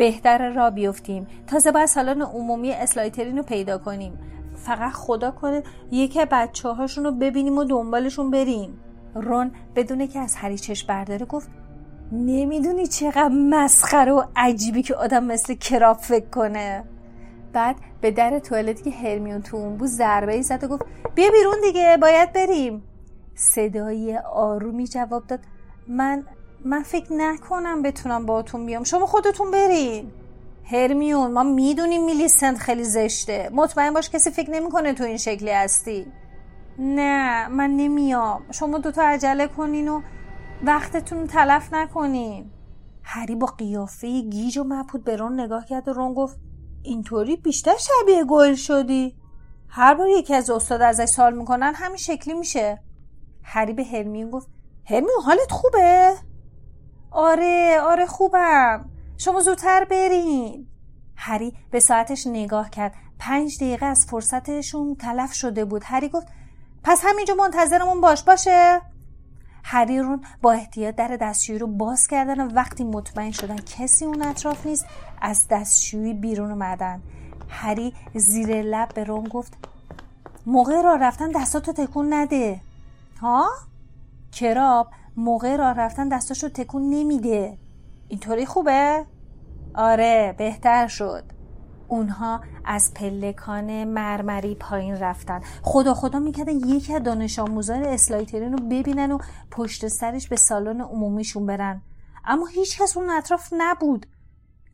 بهتر 0.00 0.52
را 0.52 0.70
بیفتیم. 0.70 1.26
تازه 1.46 1.72
باید 1.72 1.86
سالن 1.86 2.22
عمومی 2.22 2.72
اسلایترین 2.72 3.36
رو 3.36 3.42
پیدا 3.42 3.78
کنیم. 3.78 4.18
فقط 4.56 4.92
خدا 4.92 5.30
کنه 5.30 5.62
یکی 5.90 6.24
بچه 6.24 6.68
هاشون 6.68 7.04
رو 7.04 7.12
ببینیم 7.12 7.58
و 7.58 7.64
دنبالشون 7.64 8.30
بریم. 8.30 8.78
رون 9.14 9.50
بدونه 9.76 10.06
که 10.06 10.18
از 10.18 10.36
هری 10.36 10.58
چش 10.58 10.84
برداره 10.84 11.26
گفت 11.26 11.50
نمی‌دونی 12.12 12.86
چقدر 12.86 13.28
مسخره 13.28 14.12
و 14.12 14.22
عجیبی 14.36 14.82
که 14.82 14.94
آدم 14.94 15.24
مثل 15.24 15.54
کراب 15.54 15.96
فکر 15.96 16.26
کنه. 16.26 16.84
بعد 17.52 17.76
به 18.00 18.10
در 18.10 18.38
توالتی 18.38 18.90
که 18.90 18.90
هرمیون 18.90 19.42
تو 19.42 19.56
اون 19.56 19.76
بود 19.76 19.88
ضربه 19.88 20.34
ای 20.34 20.42
زد 20.42 20.64
و 20.64 20.68
گفت 20.68 20.84
بیا 21.14 21.30
بیرون 21.30 21.60
دیگه 21.62 21.98
باید 22.00 22.32
بریم. 22.32 22.82
صدای 23.34 24.18
آرومی 24.18 24.86
جواب 24.86 25.26
داد 25.26 25.40
من 25.88 26.24
من 26.64 26.82
فکر 26.82 27.12
نکنم 27.12 27.82
بتونم 27.82 28.26
باهاتون 28.26 28.66
بیام. 28.66 28.84
شما 28.84 29.06
خودتون 29.06 29.50
برین. 29.50 30.12
هرمیون 30.64 31.32
ما 31.32 31.42
می‌دونیم 31.42 32.04
میلیسنت 32.04 32.58
خیلی 32.58 32.84
زشته. 32.84 33.50
مطمئن 33.52 33.94
باش 33.94 34.10
کسی 34.10 34.30
فکر 34.30 34.50
نمی‌کنه 34.50 34.92
تو 34.92 35.04
این 35.04 35.16
شکلی 35.16 35.50
هستی. 35.50 36.06
نه 36.78 37.48
من 37.48 37.70
نمیام. 37.70 38.42
شما 38.50 38.78
دوتا 38.78 39.02
عجله 39.02 39.46
کنین 39.46 39.88
و 39.88 40.00
وقتتون 40.64 41.26
تلف 41.26 41.72
نکنین. 41.72 42.50
هری 43.02 43.34
با 43.34 43.46
قیافه 43.46 44.20
گیج 44.20 44.58
و 44.58 44.64
مبهوت 44.64 45.04
به 45.04 45.16
رون 45.16 45.40
نگاه 45.40 45.66
کرد 45.66 45.88
و 45.88 45.92
رون 45.92 46.14
گفت 46.14 46.38
اینطوری 46.82 47.36
بیشتر 47.36 47.74
شبیه 47.78 48.24
گل 48.24 48.54
شدی. 48.54 49.16
هر 49.68 49.94
بار 49.94 50.08
یکی 50.08 50.34
از 50.34 50.50
استاد 50.50 50.82
ازش 50.82 51.04
سوال 51.04 51.34
می‌کنن 51.34 51.72
همین 51.74 51.96
شکلی 51.96 52.34
میشه. 52.34 52.82
هری 53.42 53.72
به 53.72 53.84
هرمیون 53.84 54.30
گفت 54.30 54.48
هرمیون 54.84 55.22
حالت 55.24 55.50
خوبه؟ 55.50 56.14
آره 57.10 57.80
آره 57.82 58.06
خوبم. 58.06 58.90
شما 59.18 59.40
زودتر 59.40 59.84
برین. 59.84 60.66
هری 61.16 61.52
به 61.70 61.80
ساعتش 61.80 62.26
نگاه 62.26 62.70
کرد. 62.70 62.94
پنج 63.18 63.56
دقیقه 63.56 63.86
از 63.86 64.06
فرصتشون 64.06 64.94
تلف 64.94 65.32
شده 65.32 65.64
بود. 65.64 65.82
هری 65.84 66.08
گفت 66.08 66.26
پس 66.84 67.00
همینجا 67.04 67.34
منتظرمون 67.34 68.00
باش 68.00 68.22
باشه؟ 68.22 68.80
هری 69.64 69.98
رون 69.98 70.24
با 70.42 70.52
احتیاط 70.52 70.94
در 70.94 71.16
دستشویی 71.16 71.58
رو 71.58 71.66
باز 71.66 72.06
کردن 72.06 72.40
و 72.40 72.52
وقتی 72.52 72.84
مطمئن 72.84 73.30
شدن 73.30 73.56
کسی 73.56 74.04
اون 74.04 74.22
اطراف 74.22 74.66
نیست 74.66 74.86
از 75.20 75.46
دستشویی 75.50 76.14
بیرون 76.14 76.50
اومدن. 76.50 77.02
هری 77.48 77.94
زیر 78.14 78.62
لب 78.62 78.88
به 78.94 79.04
رون 79.04 79.24
گفت 79.24 79.52
موقع 80.46 80.82
راه 80.82 80.98
رفتن 80.98 81.30
دستاتو 81.30 81.72
تکون 81.72 82.12
نده. 82.14 82.60
ها؟ 83.20 83.48
کراب 84.32 84.88
موقع 85.16 85.56
راه 85.56 85.72
رفتن 85.72 86.08
دستاشو 86.08 86.48
تکون 86.48 86.90
نمیده. 86.90 87.58
اینطوری 88.08 88.46
خوبه؟ 88.46 89.06
آره 89.74 90.34
بهتر 90.38 90.86
شد. 90.86 91.24
اونها 91.88 92.40
از 92.64 92.94
پلکان 92.94 93.84
مرمری 93.84 94.54
پایین 94.54 94.96
رفتن. 94.96 95.40
خدا 95.62 95.94
خدا 95.94 96.18
می‌کردن 96.18 96.56
یکی 96.56 96.94
از 96.94 97.02
دانش 97.02 97.38
آموزان 97.38 97.82
اسلایترین 97.82 98.52
رو 98.52 98.58
ببینن 98.68 99.12
و 99.12 99.18
پشت 99.50 99.88
سرش 99.88 100.28
به 100.28 100.36
سالن 100.36 100.80
عمومیشون 100.80 101.46
برن. 101.46 101.82
اما 102.24 102.46
هیچ 102.46 102.82
کس 102.82 102.96
اون 102.96 103.10
اطراف 103.10 103.48
نبود. 103.58 104.06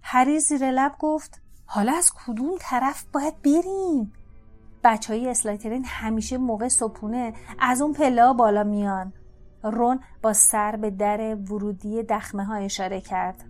هری 0.02 0.40
زیر 0.40 0.70
لب 0.70 0.92
گفت 0.98 1.40
حالا 1.66 1.92
از 1.92 2.12
کدوم 2.12 2.50
طرف 2.58 3.04
باید 3.12 3.42
بریم؟ 3.42 4.12
بچه 4.84 5.14
های 5.14 5.28
اسلایترین 5.28 5.84
همیشه 5.86 6.38
موقع 6.38 6.68
صبحونه 6.68 7.32
از 7.58 7.82
اون 7.82 7.92
پله 7.92 8.32
بالا 8.32 8.64
میان. 8.64 9.12
رون 9.70 10.00
با 10.22 10.32
سر 10.32 10.76
به 10.76 10.90
در 10.90 11.34
ورودی 11.34 12.02
دخمه 12.02 12.44
ها 12.44 12.54
اشاره 12.54 13.00
کرد 13.00 13.44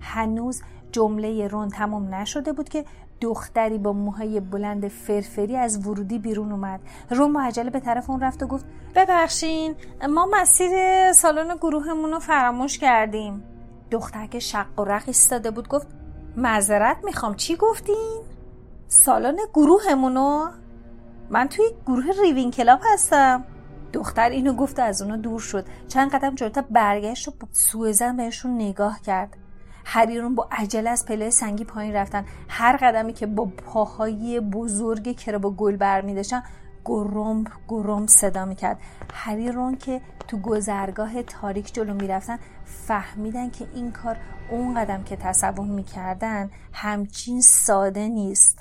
هنوز 0.00 0.62
جمله 0.92 1.48
رون 1.48 1.68
تمام 1.68 2.14
نشده 2.14 2.52
بود 2.52 2.68
که 2.68 2.84
دختری 3.20 3.78
با 3.78 3.92
موهای 3.92 4.40
بلند 4.40 4.88
فرفری 4.88 5.56
از 5.56 5.86
ورودی 5.86 6.18
بیرون 6.18 6.52
اومد 6.52 6.80
رون 7.10 7.32
با 7.32 7.40
عجله 7.40 7.70
به 7.70 7.80
طرف 7.80 8.10
اون 8.10 8.20
رفت 8.20 8.42
و 8.42 8.46
گفت 8.46 8.64
ببخشین 8.94 9.74
ما 10.08 10.28
مسیر 10.32 10.72
سالن 11.12 11.56
گروهمون 11.56 12.10
رو 12.10 12.18
فراموش 12.18 12.78
کردیم 12.78 13.42
دختر 13.90 14.26
که 14.26 14.38
شق 14.38 14.78
و 14.78 14.84
رق 14.84 15.02
ایستاده 15.06 15.50
بود 15.50 15.68
گفت 15.68 15.86
معذرت 16.36 16.96
می‌خوام 17.04 17.34
چی 17.34 17.56
گفتین؟ 17.56 18.22
سالن 18.88 19.36
گروهمونو؟ 19.54 20.46
من 21.30 21.48
توی 21.48 21.64
گروه 21.86 22.04
ریوین 22.22 22.50
کلاب 22.50 22.80
هستم 22.92 23.44
دختر 23.92 24.30
اینو 24.30 24.52
گفت 24.52 24.78
و 24.78 24.82
از 24.82 25.02
اونا 25.02 25.16
دور 25.16 25.40
شد. 25.40 25.66
چند 25.88 26.10
قدم 26.10 26.34
جلوتر 26.34 26.64
برگشت 26.70 27.28
و 27.28 27.30
با 27.30 27.48
سوء 27.52 28.12
بهشون 28.16 28.54
نگاه 28.54 29.00
کرد. 29.00 29.36
هریرون 29.84 30.34
با 30.34 30.48
عجله 30.52 30.90
از 30.90 31.04
پله 31.04 31.30
سنگی 31.30 31.64
پایین 31.64 31.94
رفتن. 31.94 32.24
هر 32.48 32.76
قدمی 32.76 33.12
که 33.12 33.26
با 33.26 33.44
پاهای 33.44 34.40
بزرگ 34.40 35.16
که 35.16 35.38
با 35.38 35.50
گل 35.50 35.76
برمیداشتن 35.76 36.42
گرم 36.84 37.44
گرم 37.68 38.06
صدا 38.06 38.44
می‌کرد. 38.44 38.78
هریرون 39.14 39.76
که 39.76 40.00
تو 40.28 40.38
گذرگاه 40.38 41.22
تاریک 41.22 41.74
جلو 41.74 41.94
می‌رفتن 41.94 42.38
فهمیدن 42.64 43.50
که 43.50 43.66
این 43.74 43.92
کار 43.92 44.16
اون 44.50 44.74
قدم 44.74 45.02
که 45.02 45.16
تصور 45.16 45.66
می‌کردن 45.66 46.50
همچین 46.72 47.40
ساده 47.40 48.08
نیست. 48.08 48.59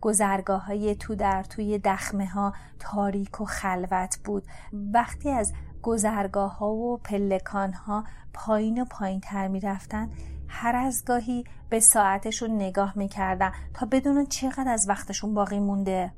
گذرگاه 0.00 0.64
های 0.64 0.94
تو 0.94 1.14
در 1.14 1.42
توی 1.42 1.78
دخمه 1.78 2.26
ها 2.26 2.54
تاریک 2.78 3.40
و 3.40 3.44
خلوت 3.44 4.18
بود. 4.24 4.44
وقتی 4.72 5.30
از 5.30 5.52
گذرگاه 5.82 6.58
ها 6.58 6.70
و 6.70 6.96
پلکان 6.96 7.72
ها 7.72 8.04
پایین 8.32 8.82
و 8.82 8.84
پایین 8.84 9.20
تر 9.20 9.48
می 9.48 9.60
رفتن 9.60 10.10
هر 10.48 10.76
از 10.76 11.04
گاهی 11.06 11.44
به 11.70 11.80
ساعتشون 11.80 12.50
نگاه 12.50 12.92
می‌کردن 12.96 13.52
تا 13.74 13.86
بدونن 13.86 14.26
چقدر 14.26 14.68
از 14.68 14.88
وقتشون 14.88 15.34
باقی 15.34 15.58
مونده. 15.58 16.12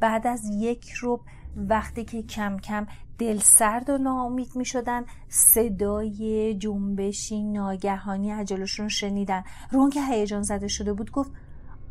بعد 0.00 0.26
از 0.26 0.44
یک 0.44 0.90
روب 0.90 1.20
وقتی 1.56 2.04
که 2.04 2.22
کم 2.22 2.56
کم 2.58 2.86
دل 3.18 3.38
سرد 3.38 3.90
و 3.90 3.98
ناامید 3.98 4.56
می 4.56 4.64
شدن 4.64 5.04
صدای 5.28 6.54
جنبشی 6.54 7.42
ناگهانی 7.42 8.30
عجلشون 8.30 8.88
شنیدن. 8.88 9.44
رون 9.70 9.90
که 9.90 10.02
هیجان 10.02 10.42
زده 10.42 10.68
شده 10.68 10.92
بود. 10.92 11.10
گفت 11.10 11.32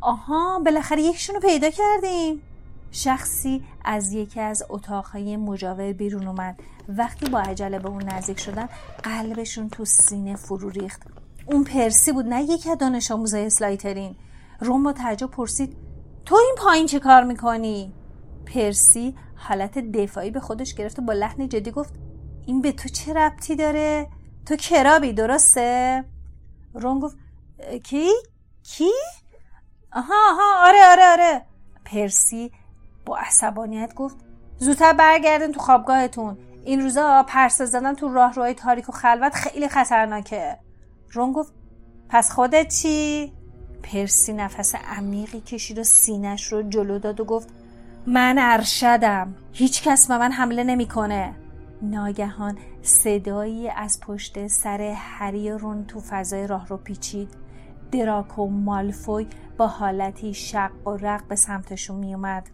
آها 0.06 0.58
بالاخره 0.64 1.02
یکشون 1.02 1.34
رو 1.34 1.40
پیدا 1.40 1.70
کردیم 1.70 2.42
شخصی 2.90 3.64
از 3.84 4.12
یکی 4.12 4.40
از 4.40 4.62
اتاقهای 4.68 5.36
مجاور 5.36 5.92
بیرون 5.92 6.28
اومد 6.28 6.60
وقتی 6.88 7.30
با 7.30 7.40
عجله 7.40 7.78
به 7.78 7.88
اون 7.88 8.02
نزدیک 8.02 8.40
شدن 8.40 8.68
قلبشون 9.02 9.68
تو 9.68 9.84
سینه 9.84 10.36
فرو 10.36 10.68
ریخت 10.68 11.02
اون 11.46 11.64
پرسی 11.64 12.12
بود 12.12 12.26
نه 12.26 12.42
یکی 12.42 12.70
از 12.70 12.78
دانش 12.78 13.10
آموزای 13.10 13.46
اسلایترین 13.46 14.16
روم 14.60 14.82
با 14.82 14.92
تعجب 14.92 15.30
پرسید 15.30 15.76
تو 16.24 16.34
این 16.34 16.54
پایین 16.58 16.86
چه 16.86 16.98
کار 16.98 17.24
می‌کنی؟ 17.24 17.92
پرسی 18.54 19.14
حالت 19.36 19.78
دفاعی 19.78 20.30
به 20.30 20.40
خودش 20.40 20.74
گرفت 20.74 20.98
و 20.98 21.02
با 21.02 21.12
لحن 21.12 21.48
جدی 21.48 21.70
گفت 21.70 21.94
این 22.46 22.60
به 22.62 22.72
تو 22.72 22.88
چه 22.88 23.14
ربطی 23.14 23.56
داره؟ 23.56 24.08
تو 24.46 24.56
کرابی 24.56 25.12
درسته؟ 25.12 26.04
روم 26.74 27.00
گفت 27.00 27.16
کی؟ 27.82 28.08
کی؟ 28.62 28.90
آها 29.96 30.14
آها 30.30 30.68
آره 30.68 30.78
آره 30.90 31.06
آره. 31.12 31.42
پرسی 31.84 32.52
با 33.06 33.18
عصبانیت 33.18 33.94
گفت 33.94 34.16
زودتر 34.58 34.92
برگردین 34.92 35.52
تو 35.52 35.60
خوابگاهتون. 35.60 36.38
این 36.64 36.80
روزا 36.82 37.24
پرسه 37.28 37.66
زدن 37.66 37.94
تو 37.94 38.12
راهروهای 38.12 38.54
تاریک 38.54 38.88
و 38.88 38.92
خلوت 38.92 39.34
خیلی 39.34 39.68
خطرناکه. 39.68 40.58
رون 41.10 41.32
گفت 41.32 41.52
پس 42.08 42.32
خودت 42.32 42.68
چی؟ 42.68 43.32
پرسی 43.82 44.32
نفس 44.32 44.74
عمیقی 44.74 45.40
کشید 45.40 45.78
و 45.78 45.84
سینش 45.84 46.52
رو 46.52 46.62
جلو 46.62 46.98
داد 46.98 47.20
و 47.20 47.24
گفت 47.24 47.48
من 48.06 48.36
ارشدم. 48.38 49.34
هیچ 49.52 49.82
کس 49.82 50.08
به 50.08 50.18
من 50.18 50.32
حمله 50.32 50.64
نمی‌کنه. 50.64 51.34
ناگهان 51.82 52.58
صدایی 52.82 53.68
از 53.68 54.00
پشت 54.00 54.46
سر 54.46 54.80
هری 54.96 55.50
رون 55.50 55.84
تو 55.84 56.00
فضای 56.00 56.46
راه 56.46 56.68
رو 56.68 56.76
پیچید. 56.76 57.45
دراکو 57.92 58.46
مالفوی 58.46 59.26
با 59.58 59.66
حالتی 59.66 60.34
شق 60.34 60.86
و 60.86 60.90
رق 60.90 61.24
به 61.28 61.36
سمتشون 61.36 61.96
میومد 61.96 62.48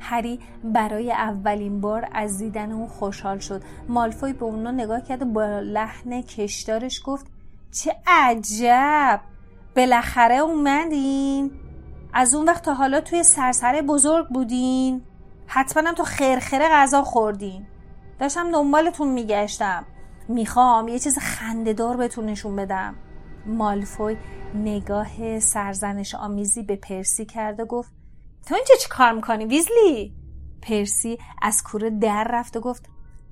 هری 0.00 0.40
برای 0.64 1.12
اولین 1.12 1.80
بار 1.80 2.08
از 2.12 2.38
دیدن 2.38 2.72
اون 2.72 2.88
خوشحال 2.88 3.38
شد. 3.38 3.62
مالفوی 3.88 4.32
به 4.32 4.44
اونا 4.44 4.70
نگاه 4.70 5.00
کرد 5.00 5.22
و 5.22 5.24
با 5.24 5.60
لحن 5.60 6.22
کشدارش 6.22 7.02
گفت 7.04 7.26
چه 7.72 7.96
عجب! 8.06 9.20
بالاخره 9.76 10.36
اومدین؟ 10.36 11.50
از 12.12 12.34
اون 12.34 12.48
وقت 12.48 12.64
تا 12.64 12.74
حالا 12.74 13.00
توی 13.00 13.22
سرسره 13.22 13.82
بزرگ 13.82 14.28
بودین؟ 14.28 15.02
حتما 15.46 15.88
هم 15.88 15.94
تو 15.94 16.04
خرخره 16.04 16.68
غذا 16.68 17.02
خوردین. 17.02 17.66
داشتم 18.20 18.52
دنبالتون 18.52 19.08
میگشتم. 19.08 19.84
می‌خوام 20.28 20.88
یه 20.88 20.98
چیز 20.98 21.18
خندهدار 21.18 21.96
بهتون 21.96 22.26
نشون 22.26 22.56
بدم. 22.56 22.94
مالفوی 23.46 24.16
نگاه 24.54 25.40
سرزنش 25.40 26.14
آمیزی 26.14 26.62
به 26.62 26.76
پرسی 26.76 27.24
کرد 27.24 27.60
و 27.60 27.64
گفت 27.64 27.92
تو 28.46 28.54
اینجا 28.54 28.74
چی 28.80 28.88
کار 28.88 29.12
می‌کنی 29.12 29.44
ویزلی؟ 29.44 30.14
پرسی 30.62 31.18
از 31.42 31.62
کوره 31.62 31.90
در 31.90 32.26
رفت 32.30 32.56
و 32.56 32.60
گفت 32.60 32.88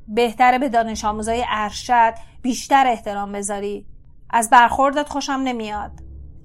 بهتره 0.09 0.59
به 0.59 0.69
دانش 0.69 1.05
آموزای 1.05 1.45
ارشد 1.49 2.15
بیشتر 2.43 2.87
احترام 2.87 3.33
بذاری. 3.33 3.87
از 4.31 4.51
برخوردت 4.51 5.09
خوشم 5.09 5.33
نمیاد. 5.33 5.93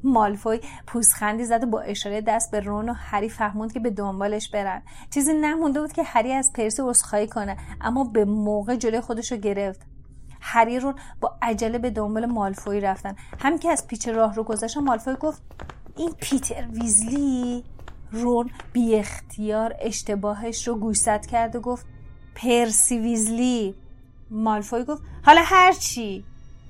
مالفوی 0.03 0.59
پوزخندی 0.87 1.45
زد 1.45 1.63
و 1.63 1.67
با 1.67 1.81
اشاره 1.81 2.21
دست 2.21 2.51
به 2.51 2.59
رون 2.59 2.89
و 2.89 2.93
هری 2.93 3.29
فهموند 3.29 3.73
که 3.73 3.79
به 3.79 3.89
دنبالش 3.89 4.49
برن. 4.49 4.81
چیزی 5.09 5.33
نمونده 5.33 5.81
بود 5.81 5.93
که 5.93 6.03
هری 6.03 6.33
از 6.33 6.53
پرسی 6.53 6.81
عذرخواهی 6.81 7.27
کنه 7.27 7.57
اما 7.81 8.03
به 8.03 8.25
موقع 8.25 8.75
جلوی 8.75 9.01
خودش 9.01 9.31
رو 9.31 9.37
گرفت. 9.37 9.81
هری 10.41 10.79
رون 10.79 10.95
با 11.21 11.35
عجله 11.41 11.77
به 11.77 11.89
دنبال 11.89 12.25
مالفوی 12.25 12.79
رفتن. 12.79 13.15
هم 13.39 13.57
که 13.57 13.69
از 13.69 13.87
پیچ 13.87 14.07
راه 14.07 14.35
رو 14.35 14.43
گذشت 14.43 14.77
مالفوی 14.77 15.15
گفت 15.15 15.41
این 15.97 16.13
پیتر 16.21 16.67
ویزلی 16.67 17.63
رون 18.11 18.49
بی 18.73 18.95
اختیار 18.95 19.75
اشتباهش 19.79 20.67
رو 20.67 20.75
گوشزد 20.75 21.25
کرد 21.25 21.55
و 21.55 21.59
گفت 21.59 21.85
پرسی 22.35 22.99
ویزلی. 22.99 23.75
مالفوی 24.29 24.83
گفت 24.83 25.01
حالا 25.25 25.41
هرچی 25.45 26.25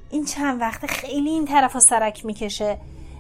این 0.09 0.25
چند 0.25 0.61
وقت 0.61 0.85
خیلی 0.85 1.29
این 1.29 1.45
طرف 1.45 1.79
سرک 1.79 2.25
می‌کشه. 2.25 2.77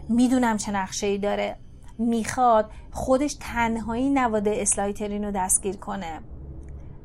می‌دونم 0.09 0.57
چه 0.57 0.71
نقشه 0.71 1.07
ای 1.07 1.17
داره. 1.17 1.57
می‌خواد 1.97 2.71
خودش 2.91 3.37
تنهایی 3.39 4.09
نواده 4.09 4.53
اسلایترین 4.57 5.23
رو 5.23 5.31
دستگیر 5.31 5.77
کنه. 5.77 6.19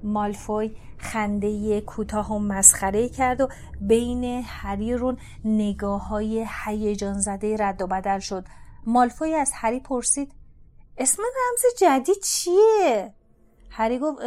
مالفوی 0.06 0.76
خنده 0.98 1.80
کوتاه 1.80 2.32
و 2.32 2.38
مسخره 2.38 3.08
کرد 3.08 3.40
و 3.40 3.48
بین 3.80 4.44
هری 4.46 4.94
رون 4.94 5.16
نگاه 5.44 6.08
های 6.08 6.46
هیجان 6.64 7.20
زده 7.20 7.56
رد 7.56 7.82
و 7.82 7.86
بدل 7.86 8.18
شد. 8.18 8.44
مالفوی 8.86 9.34
از 9.34 9.52
هری 9.54 9.80
پرسید 9.80 10.32
اسم 10.98 11.22
رمز 11.22 11.78
جدید 11.78 12.16
چیه؟ 12.24 13.14
هری 13.70 13.98
گفت 13.98 14.22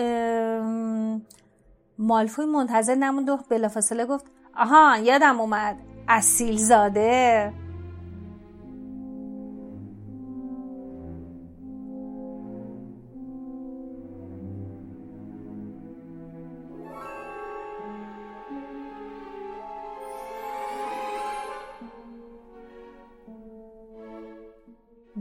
مالفوی 1.98 2.46
منتظر 2.46 2.96
نموند 2.96 3.30
و 3.30 3.38
بلافاصله 3.50 4.06
گفت 4.06 4.26
آها 4.58 4.98
یادم 4.98 5.39
اومد. 5.39 5.78
اصیل 6.08 6.58
زاده 6.58 7.54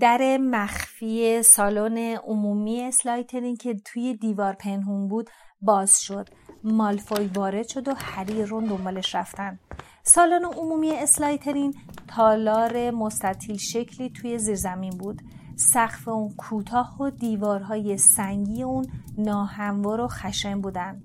در 0.00 0.36
مخفی 0.36 1.42
سالن 1.42 1.98
عمومی 2.16 2.82
اسلایترین 2.82 3.56
که 3.56 3.74
توی 3.84 4.14
دیوار 4.14 4.52
پنهون 4.52 5.08
بود 5.08 5.30
باز 5.60 6.00
شد. 6.00 6.28
مالفوی 6.64 7.26
وارد 7.26 7.68
شد 7.68 7.88
و 7.88 7.94
هری 7.96 8.44
رون 8.44 8.64
دنبالش 8.64 9.14
رفتن. 9.14 9.58
سالن 10.02 10.44
عمومی 10.44 10.90
اسلایترین 10.90 11.74
تالار 12.08 12.90
مستطیل 12.90 13.56
شکلی 13.56 14.10
توی 14.10 14.38
زیرزمین 14.38 14.98
بود. 14.98 15.22
سقف 15.56 16.08
اون 16.08 16.34
کوتاه 16.36 17.02
و 17.02 17.10
دیوارهای 17.10 17.98
سنگی 17.98 18.62
اون 18.62 18.86
ناهموار 19.18 20.00
و 20.00 20.08
خشن 20.08 20.60
بودن. 20.60 21.02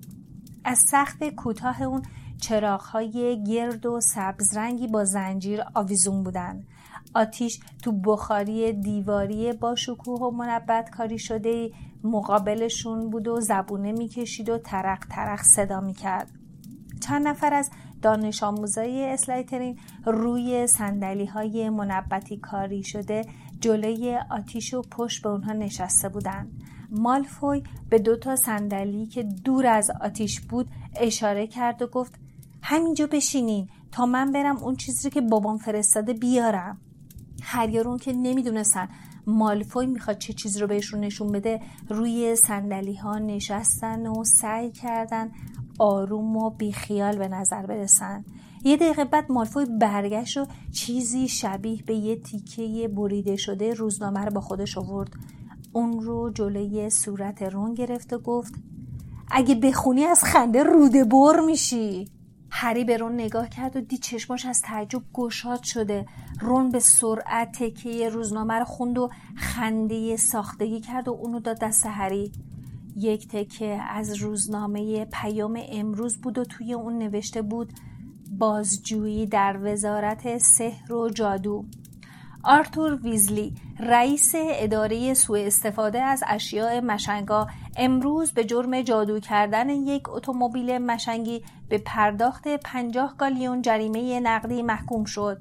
از 0.64 0.78
سقف 0.78 1.22
کوتاه 1.22 1.82
اون 1.82 2.02
چراغهای 2.40 3.44
گرد 3.44 3.86
و 3.86 4.00
سبزرنگی 4.00 4.86
با 4.86 5.04
زنجیر 5.04 5.62
آویزون 5.74 6.22
بودن. 6.22 6.64
آتیش 7.14 7.60
تو 7.82 7.92
بخاری 7.92 8.72
دیواری 8.72 9.52
با 9.52 9.74
شکوه 9.74 10.20
و 10.20 10.30
منبت 10.30 10.90
کاری 10.90 11.18
شده 11.18 11.70
مقابلشون 12.04 13.10
بود 13.10 13.28
و 13.28 13.40
زبونه 13.40 13.92
می‌کشید 13.92 14.48
و 14.48 14.58
ترق 14.58 15.04
ترق 15.10 15.42
صدا 15.42 15.80
می‌کرد. 15.80 16.30
چند 17.00 17.28
نفر 17.28 17.54
از 17.54 17.70
دانش 18.02 18.42
آموزای 18.42 19.04
اسلایترین 19.04 19.78
روی 20.06 20.66
سندلی 20.66 21.26
های 21.26 21.70
منبتی 21.70 22.36
کاری 22.36 22.82
شده 22.82 23.24
جلوی 23.60 24.18
آتیش 24.30 24.74
و 24.74 24.82
پشت 24.82 25.22
به 25.22 25.28
اونها 25.28 25.52
نشسته 25.52 26.08
بودند. 26.08 26.62
مالفوی 26.90 27.62
به 27.90 27.98
دو 27.98 28.16
تا 28.16 28.36
صندلی 28.36 29.06
که 29.06 29.22
دور 29.22 29.66
از 29.66 29.90
آتیش 30.00 30.40
بود 30.40 30.68
اشاره 30.96 31.46
کرد 31.46 31.82
و 31.82 31.86
گفت 31.86 32.14
همینجا 32.62 33.06
بشینین 33.06 33.68
تا 33.92 34.06
من 34.06 34.32
برم 34.32 34.56
اون 34.56 34.76
چیزی 34.76 35.10
که 35.10 35.20
بابام 35.20 35.58
فرستاده 35.58 36.12
بیارم. 36.12 36.80
هر 37.42 37.68
یارون 37.68 37.98
که 37.98 38.12
نمی‌دونستن 38.12 38.88
مالفوی 39.26 39.86
می‌خواد 39.86 40.18
چه 40.18 40.32
چیز 40.32 40.56
رو 40.56 40.66
بهشون 40.66 41.00
نشون 41.00 41.32
بده 41.32 41.60
روی 41.88 42.36
سندلی 42.36 42.94
ها 42.94 43.18
نشستن 43.18 44.06
و 44.06 44.24
سعی 44.24 44.70
کردن 44.70 45.30
آروم 45.78 46.36
و 46.36 46.50
بیخیال 46.50 47.16
به 47.16 47.28
نظر 47.28 47.66
برسن. 47.66 48.24
یه 48.64 48.76
دقیقه 48.76 49.04
بعد 49.04 49.32
مالفوی 49.32 49.66
برگشت 49.80 50.36
و 50.36 50.46
چیزی 50.72 51.28
شبیه 51.28 51.82
به 51.82 51.94
یه 51.94 52.16
تیکه 52.16 52.88
بریده 52.88 53.36
شده 53.36 53.74
روزنامه 53.74 54.24
رو 54.24 54.30
با 54.30 54.40
خودش 54.40 54.78
آورد. 54.78 55.12
اون 55.72 56.00
رو 56.00 56.30
جلوی 56.30 56.90
صورت 56.90 57.42
رون 57.42 57.74
گرفت 57.74 58.12
و 58.12 58.18
گفت 58.18 58.54
اگه 59.30 59.54
بخونی 59.54 60.04
از 60.04 60.24
خنده 60.24 60.62
روده 60.62 61.04
بر 61.04 61.40
میشی. 61.46 62.13
هری 62.56 62.84
به 62.84 62.96
رون 62.96 63.12
نگاه 63.12 63.48
کرد 63.48 63.76
و 63.76 63.80
دید 63.80 64.00
چشماش 64.00 64.46
از 64.46 64.62
تعجب 64.62 65.02
گشاد 65.12 65.62
شده. 65.62 66.06
رون 66.40 66.68
به 66.68 66.80
سرعت 66.80 67.52
تکیه 67.52 68.08
روزنامه 68.08 68.54
رو 68.54 68.64
خوند 68.64 68.98
و 68.98 69.10
خنده 69.36 70.16
ساختگی 70.16 70.80
کرد 70.80 71.08
و 71.08 71.12
اونو 71.12 71.40
داد 71.40 71.60
دست 71.60 71.86
هری. 71.86 72.32
یک 72.96 73.28
تکه 73.28 73.80
از 73.90 74.14
روزنامه 74.14 75.04
پیام 75.04 75.60
امروز 75.68 76.16
بود 76.16 76.38
و 76.38 76.44
توی 76.44 76.74
اون 76.74 76.98
نوشته 76.98 77.42
بود 77.42 77.72
بازجویی 78.38 79.26
در 79.26 79.58
وزارت 79.62 80.38
سحر 80.38 80.92
و 80.92 81.10
جادو. 81.10 81.64
آرتور 82.44 82.94
ویزلی 82.94 83.54
رئیس 83.80 84.32
اداره 84.36 85.14
سوء 85.14 85.46
استفاده 85.46 86.02
از 86.02 86.24
اشیاء 86.26 86.80
مشنگا 86.80 87.46
امروز 87.76 88.32
به 88.32 88.44
جرم 88.44 88.82
جادو 88.82 89.20
کردن 89.20 89.70
یک 89.70 90.08
اتومبیل 90.08 90.78
مشنگی 90.78 91.42
به 91.68 91.78
پرداخت 91.78 92.48
50 92.48 93.14
گالیون 93.18 93.62
جریمه 93.62 94.20
نقدی 94.20 94.62
محکوم 94.62 95.04
شد. 95.04 95.40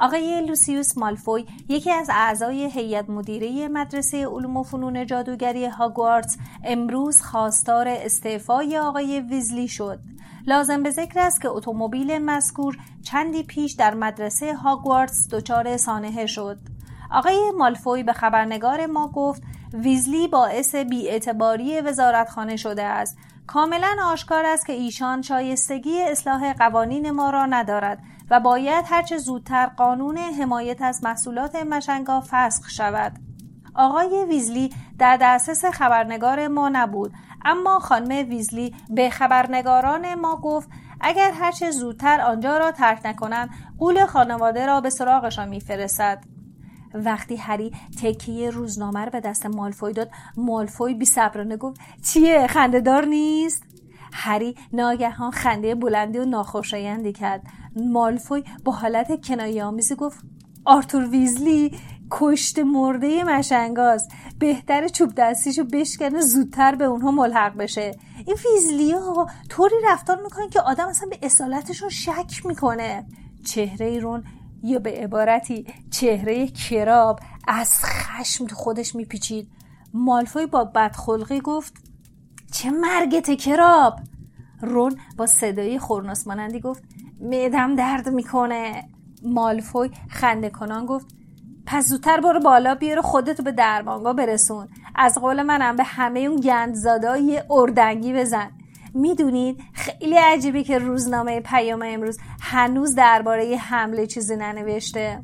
آقای 0.00 0.46
لوسیوس 0.46 0.98
مالفوی 0.98 1.46
یکی 1.68 1.90
از 1.90 2.10
اعضای 2.12 2.70
هیئت 2.70 3.10
مدیره 3.10 3.68
مدرسه 3.68 4.26
علوم 4.26 4.56
و 4.56 4.62
فنون 4.62 5.06
جادوگری 5.06 5.66
هاگوارتس 5.66 6.36
امروز 6.64 7.22
خواستار 7.22 7.88
استعفای 7.88 8.78
آقای 8.78 9.20
ویزلی 9.20 9.68
شد. 9.68 9.98
لازم 10.46 10.82
به 10.82 10.90
ذکر 10.90 11.20
است 11.20 11.40
که 11.40 11.48
اتومبیل 11.48 12.18
مذکور 12.18 12.76
چندی 13.02 13.42
پیش 13.42 13.72
در 13.72 13.94
مدرسه 13.94 14.54
هاگوارتس 14.54 15.28
دچار 15.28 15.76
سانحه 15.76 16.26
شد. 16.26 16.58
آقای 17.10 17.52
مالفوی 17.58 18.02
به 18.02 18.12
خبرنگار 18.12 18.86
ما 18.86 19.08
گفت 19.08 19.42
ویزلی 19.74 20.28
باعث 20.28 20.74
بیاعتباری 20.74 21.80
وزارتخانه 21.80 22.56
شده 22.56 22.82
است 22.82 23.18
کاملا 23.46 23.96
آشکار 24.04 24.46
است 24.46 24.66
که 24.66 24.72
ایشان 24.72 25.22
شایستگی 25.22 26.02
اصلاح 26.02 26.52
قوانین 26.52 27.10
ما 27.10 27.30
را 27.30 27.46
ندارد 27.46 27.98
و 28.30 28.40
باید 28.40 28.84
هرچه 28.88 29.18
زودتر 29.18 29.66
قانون 29.66 30.18
حمایت 30.18 30.82
از 30.82 31.04
محصولات 31.04 31.56
مشنگا 31.56 32.22
فسخ 32.30 32.70
شود 32.70 33.12
آقای 33.74 34.24
ویزلی 34.28 34.70
در 34.98 35.18
دسترس 35.20 35.64
خبرنگار 35.64 36.48
ما 36.48 36.68
نبود. 36.68 37.12
اما 37.44 37.78
خانم 37.78 38.28
ویزلی 38.28 38.74
به 38.90 39.10
خبرنگاران 39.10 40.14
ما 40.14 40.36
گفت 40.36 40.68
اگر 41.00 41.30
هرچه 41.30 41.70
زودتر 41.70 42.20
آنجا 42.20 42.58
را 42.58 42.72
ترک 42.72 43.00
نکنند 43.04 43.50
قول 43.78 44.06
خانواده 44.06 44.66
را 44.66 44.80
به 44.80 44.90
سراغشان 44.90 45.48
میفرستد. 45.48 46.24
وقتی 46.94 47.36
هری 47.36 47.72
تکیه 48.02 48.50
روزنامه 48.50 49.04
رو 49.04 49.10
به 49.10 49.20
دست 49.20 49.46
مالفوی 49.46 49.92
داد 49.92 50.10
مالفوی 50.36 50.94
بی 50.94 51.04
صبرانه 51.04 51.56
گفت 51.56 51.80
چیه؟ 52.02 52.46
خندهدار 52.46 53.04
نیست؟ 53.04 53.62
هری 54.12 54.54
ناگهان 54.72 55.30
خنده 55.30 55.74
بلندی 55.74 56.18
و 56.18 56.24
ناخوشایندی 56.24 57.12
کرد. 57.12 57.42
مالفوی 57.76 58.44
با 58.64 58.72
حالت 58.72 59.26
کنایه 59.26 59.64
آمیزی 59.64 59.94
گفت 59.94 60.24
آرتور 60.64 61.08
ویزلی 61.08 61.72
کشت 62.10 62.58
مرده 62.58 63.24
مشنگاست 63.24 64.10
بهتر 64.38 64.88
چوب 64.88 65.12
دستیشو 65.16 65.64
بشکنه 65.64 66.20
زودتر 66.20 66.74
به 66.74 66.84
اونها 66.84 67.10
ملحق 67.10 67.56
بشه. 67.56 67.94
این 68.26 68.36
ویزلی 68.44 68.92
ها 68.92 69.26
طوری 69.48 69.74
رفتار 69.84 70.22
می‌کنه 70.22 70.48
که 70.48 70.60
آدم 70.60 70.88
اصلا 70.88 71.08
به 71.08 71.18
اصالتشون 71.22 71.88
شک 71.88 72.46
می‌کنه. 72.46 73.06
چهره 73.44 73.98
رون 73.98 74.24
یا 74.62 74.78
به 74.78 74.90
عبارتی 74.90 75.66
چهره 75.90 76.48
کراب 76.48 77.20
از 77.48 77.84
خشم 77.84 78.46
تو 78.46 78.56
خودش 78.56 78.94
میپیچید. 78.94 79.48
مالفوی 79.94 80.46
با 80.46 80.64
بدخلقی 80.64 81.40
گفت 81.40 81.74
چه 82.52 82.70
مرگت 82.70 83.30
کراب! 83.30 83.98
رون 84.60 84.96
با 85.16 85.26
صدای 85.26 85.78
خورناس 85.78 86.26
مانندی 86.26 86.60
گفت 86.60 86.82
میدم 87.18 87.74
درد 87.74 88.08
می‌کنه. 88.08 88.88
مالفوی 89.22 89.90
خنده 90.08 90.50
کنان 90.50 90.86
گفت 90.86 91.06
پس 91.66 91.86
زودتر 91.86 92.20
برو 92.20 92.40
بالا 92.40 92.74
بیار 92.74 93.00
خودتو 93.00 93.42
به 93.42 93.52
درمانگاه 93.52 94.12
برسون. 94.12 94.68
از 94.94 95.18
قول 95.18 95.42
منم 95.42 95.76
به 95.76 95.84
همه 95.84 96.20
اون 96.20 96.40
گندزاده 96.40 97.18
یه 97.18 97.44
اردنگی 97.50 98.12
بزن. 98.12 98.50
می‌دونید 98.94 99.60
خیلی 99.72 100.16
عجیبه 100.16 100.62
که 100.62 100.78
روزنامه 100.78 101.40
پیام 101.40 101.82
امروز 101.86 102.18
هنوز 102.40 102.94
درباره 102.94 103.56
حمله 103.56 104.06
چیزی 104.06 104.36
ننوشته. 104.36 105.22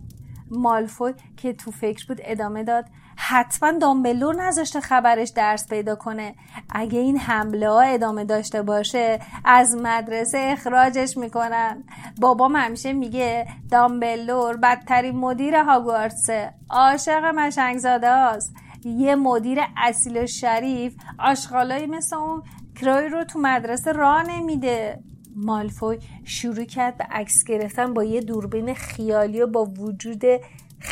مالفوی 0.50 1.14
که 1.37 1.53
تو 1.53 1.70
فکر 1.70 2.07
بود 2.07 2.20
ادامه 2.24 2.64
داد. 2.64 2.85
حتما 3.22 3.72
دامبلور 3.72 4.42
نذاشته 4.42 4.80
خبرش 4.80 5.30
درس 5.30 5.68
پیدا 5.68 5.94
کنه. 5.94 6.35
اگه 6.70 6.98
این 6.98 7.18
حمله 7.18 7.68
ها 7.68 7.80
ادامه 7.80 8.24
داشته 8.24 8.62
باشه 8.62 9.20
از 9.44 9.76
مدرسه 9.76 10.38
اخراجش 10.38 11.16
می‌کنن. 11.16 11.85
بابام 12.20 12.56
همیشه 12.56 12.92
میگه 12.92 13.46
دامبلور 13.70 14.56
بدترین 14.56 15.16
مدیر 15.16 15.56
هاگوارتسه. 15.56 16.52
عاشق 16.70 17.24
مشنگزاده 17.24 18.09
است 18.09 18.54
یه 18.85 19.14
مدیر 19.14 19.59
اصیل 19.76 20.16
و 20.16 20.26
شریف 20.26 20.96
آشغالایی 21.18 21.87
مثل 21.87 22.16
اون 22.16 22.42
کرای 22.80 23.09
رو 23.09 23.24
تو 23.24 23.38
مدرسه 23.38 23.92
راه 23.92 24.22
نمیده. 24.22 25.00
مالفوی 25.37 25.98
شروع 26.24 26.64
کرد 26.64 26.96
به 26.96 27.04
عکس 27.04 27.44
گرفتن 27.44 27.94
با 27.94 28.04
یه 28.04 28.20
دوربین 28.20 28.74
خیالی 28.74 29.40
و 29.40 29.46
با 29.46 29.64
وجود 29.64 30.22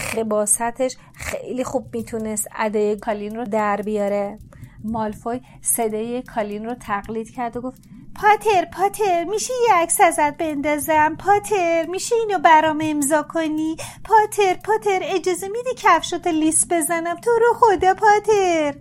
خباستش 0.09 0.97
خیلی 1.15 1.65
خوب 1.65 1.97
می‌تونست 1.97 2.49
ادای 2.57 2.97
کالین 2.97 3.37
رو 3.37 3.45
در 3.45 3.83
بیاره. 3.83 4.39
مالفوی 4.85 5.41
صدای 5.63 6.23
کالین 6.23 6.65
رو 6.65 6.75
تقلید 6.75 7.31
کرد 7.31 7.57
و 7.57 7.61
گفت 7.61 7.83
پاتر 8.15 8.65
پاتر 8.65 9.25
میشه 9.25 9.53
یه 9.69 9.75
عکس 9.75 10.01
ازت 10.01 10.37
بندازم؟ 10.37 11.17
پاتر 11.17 11.87
میشه 11.87 12.17
اینو 12.17 12.39
برام 12.39 12.79
امضا 12.83 13.23
کنی؟ 13.23 13.77
پاتر 14.05 14.55
پاتر 14.55 15.01
اجازه 15.03 15.49
میدی 15.49 15.71
کفشات 15.77 16.27
لیست 16.27 16.73
بزنم؟ 16.73 17.17
تو 17.17 17.31
رو 17.31 17.55
خدا 17.55 17.95
پاتر. 17.95 18.75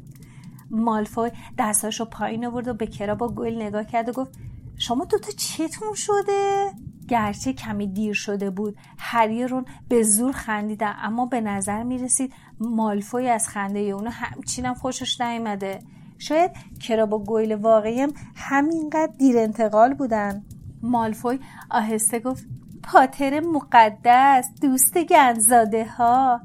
مالفوی 0.72 1.32
دستاشو 1.60 2.06
پایین 2.06 2.46
آورد 2.46 2.68
و 2.68 2.74
به 2.74 2.88
کرا 2.88 3.16
با 3.16 3.28
گل 3.28 3.62
نگاه 3.62 3.84
کرد 3.84 4.10
و 4.10 4.12
گفت 4.12 4.32
شما 4.78 5.06
دوتا 5.06 5.32
چتون 5.32 5.94
شده؟ 5.94 6.72
گرچه 7.08 7.54
کمی 7.54 7.88
دیر 7.88 8.14
شده 8.14 8.50
بود. 8.50 8.78
هری 8.98 9.48
رون 9.48 9.66
به 9.90 10.04
زور 10.04 10.32
خندیدن 10.32 10.96
اما 11.02 11.26
به 11.26 11.42
نظر 11.42 11.84
می 11.84 11.98
رسید 11.98 12.34
مالفوی 12.60 13.30
از 13.30 13.48
خنده 13.48 13.80
اونو 13.80 14.10
همچینم 14.10 14.74
خوشش 14.74 15.22
نیامده. 15.22 15.80
شاید 16.18 16.52
کرا 16.80 17.06
با 17.06 17.20
گویل 17.20 17.56
واقعیم 17.56 18.10
همینقدر 18.36 19.14
دیر 19.18 19.38
انتقال 19.38 19.94
بودن. 19.94 20.46
مالفوی 20.82 21.40
آهسته 21.70 22.20
گفت 22.20 22.46
پاتر 22.84 23.40
مقدس 23.40 24.46
دوست 24.62 24.98
گنزاده 24.98 25.86
ها 25.86 26.42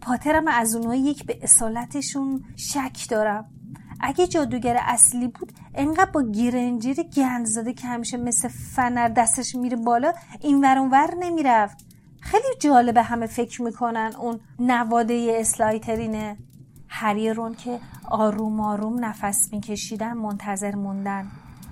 پاترم 0.00 0.48
از 0.48 0.74
اونها 0.76 0.94
یک 0.94 1.26
به 1.26 1.38
اصالتشون 1.42 2.44
شک 2.56 3.08
دارم. 3.10 3.57
اگه 4.00 4.26
جادوگر 4.26 4.76
اصلی 4.80 5.28
بود 5.28 5.52
انقدر 5.74 6.10
با 6.10 6.22
گیرنجیر 6.22 7.02
گند 7.02 7.46
زده 7.46 7.72
که 7.72 7.86
همیشه 7.86 8.16
مثل 8.16 8.48
فنر 8.48 9.08
دستش 9.08 9.54
میره 9.54 9.76
بالا 9.76 10.12
این 10.40 10.60
ور 10.90 11.14
نمی‌رفت. 11.18 11.86
خیلی 12.20 12.48
جالبه 12.60 13.02
همه 13.02 13.26
فکر 13.26 13.62
می‌کنن 13.62 14.12
اون 14.18 14.40
نواده 14.58 15.36
اسلایترینه. 15.40 16.36
هری 16.88 17.30
رون 17.30 17.54
که 17.54 17.80
آروم 18.10 18.60
آروم 18.60 19.04
نفس 19.04 19.52
میکشیدن 19.52 20.12
منتظر 20.12 20.74
موندن. 20.74 21.26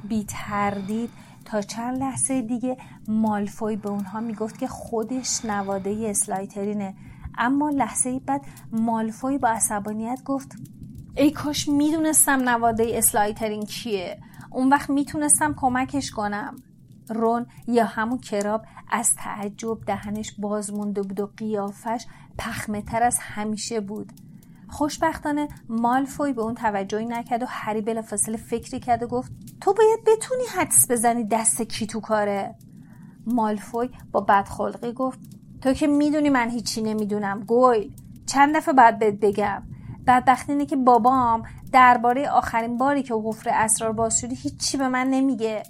بی 0.08 0.24
تردید 0.28 1.10
تا 1.44 1.60
چند 1.60 1.98
لحظه 1.98 2.42
دیگه 2.42 2.76
مالفوی 3.08 3.76
به 3.76 3.88
اونها 3.88 4.20
می‌گفت 4.20 4.58
که 4.58 4.66
خودش 4.66 5.44
نواده 5.44 6.06
اسلایترینه. 6.10 6.94
اما 7.38 7.70
لحظه 7.70 8.18
بعد 8.18 8.44
مالفوی 8.72 9.38
با 9.38 9.48
عصبانیت 9.48 10.22
گفت 10.24 10.56
ای 11.16 11.30
کاش 11.30 11.68
می‌دونستم 11.68 12.48
نواده 12.48 12.90
اسلایترین 12.94 13.64
کیه. 13.64 14.18
اون 14.50 14.68
وقت 14.68 14.90
می‌تونستم 14.90 15.54
کمکش 15.54 16.10
کنم. 16.10 16.56
رون 17.08 17.46
یا 17.68 17.84
همون 17.84 18.18
کراب 18.18 18.64
از 18.90 19.14
تعجب 19.14 19.84
دهنش 19.86 20.34
باز 20.38 20.72
مونده 20.72 21.02
بود 21.02 21.20
و 21.20 21.30
قیافش 21.36 22.06
پخمه 22.38 22.82
تر 22.82 23.02
از 23.02 23.18
همیشه 23.20 23.80
بود. 23.80 24.12
خوشبختانه 24.68 25.48
مالفوی 25.68 26.32
به 26.32 26.42
اون 26.42 26.54
توجهی 26.54 27.06
نکرد 27.06 27.42
و 27.42 27.46
هری 27.48 27.80
بلافاصله 27.80 28.36
فکری 28.36 28.80
کرد 28.80 29.02
و 29.02 29.06
گفت 29.06 29.32
تو 29.60 29.74
باید 29.74 30.00
بتونی 30.06 30.44
حدس 30.56 30.90
بزنی 30.90 31.24
دست 31.24 31.62
کی 31.62 31.86
تو 31.86 32.00
کاره. 32.00 32.54
مالفوی 33.26 33.90
با 34.12 34.20
بدخلقی 34.20 34.92
گفت 34.92 35.18
تو 35.60 35.72
که 35.72 35.86
می‌دونی 35.86 36.30
من 36.30 36.50
هیچی 36.50 36.82
نمی‌دونم 36.82 37.40
گویل. 37.40 37.92
چند 38.26 38.56
دفعه 38.56 38.74
باید 38.74 38.98
بهت 38.98 39.14
بگم. 39.14 39.62
بدبختی 40.06 40.52
اینه 40.52 40.66
که 40.66 40.76
بابام 40.76 41.42
درباره 41.72 42.30
آخرین 42.30 42.78
باری 42.78 43.02
که 43.02 43.14
حفره 43.24 43.52
اسرار 43.52 43.92
باز 43.92 44.20
شده 44.20 44.34
هیچی 44.34 44.76
به 44.76 44.88
من 44.88 45.06
نمیگه. 45.06 45.62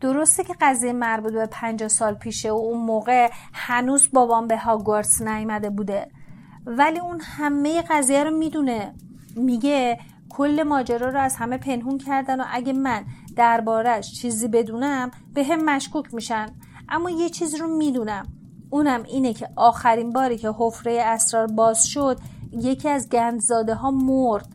درسته 0.00 0.44
که 0.44 0.54
قضیه 0.60 0.92
مربوط 0.92 1.32
به 1.32 1.46
پنجاه 1.46 1.88
سال 1.88 2.14
پیشه 2.14 2.50
و 2.50 2.54
اون 2.54 2.78
موقع 2.78 3.30
هنوز 3.52 4.08
بابام 4.12 4.46
به 4.46 4.58
هاگوارتس 4.58 5.22
نیامده 5.22 5.70
بوده. 5.70 6.10
ولی 6.66 6.98
اون 6.98 7.20
همه 7.20 7.82
قضیه 7.82 8.24
رو 8.24 8.30
می‌دونه. 8.30 8.94
میگه 9.36 9.98
کل 10.28 10.62
ماجرا 10.62 11.08
رو 11.08 11.20
از 11.20 11.36
همه 11.36 11.58
پنهون 11.58 11.98
کردن 11.98 12.40
و 12.40 12.44
اگه 12.50 12.72
من 12.72 13.04
دربارش 13.36 14.12
چیزی 14.12 14.48
بدونم 14.48 15.10
به 15.34 15.44
هم 15.44 15.64
مشکوک 15.64 16.14
میشن. 16.14 16.46
اما 16.88 17.10
یه 17.10 17.28
چیز 17.28 17.54
رو 17.54 17.76
می‌دونم. 17.76 18.26
اونم 18.70 19.02
اینه 19.02 19.32
که 19.32 19.48
آخرین 19.56 20.12
باری 20.12 20.38
که 20.38 20.50
حفره 20.58 21.02
اسرار 21.02 21.46
باز 21.46 21.86
شد 21.86 22.18
یکی 22.52 22.88
از 22.88 23.08
گندزاده 23.08 23.74
ها 23.74 23.90
مرد. 23.90 24.48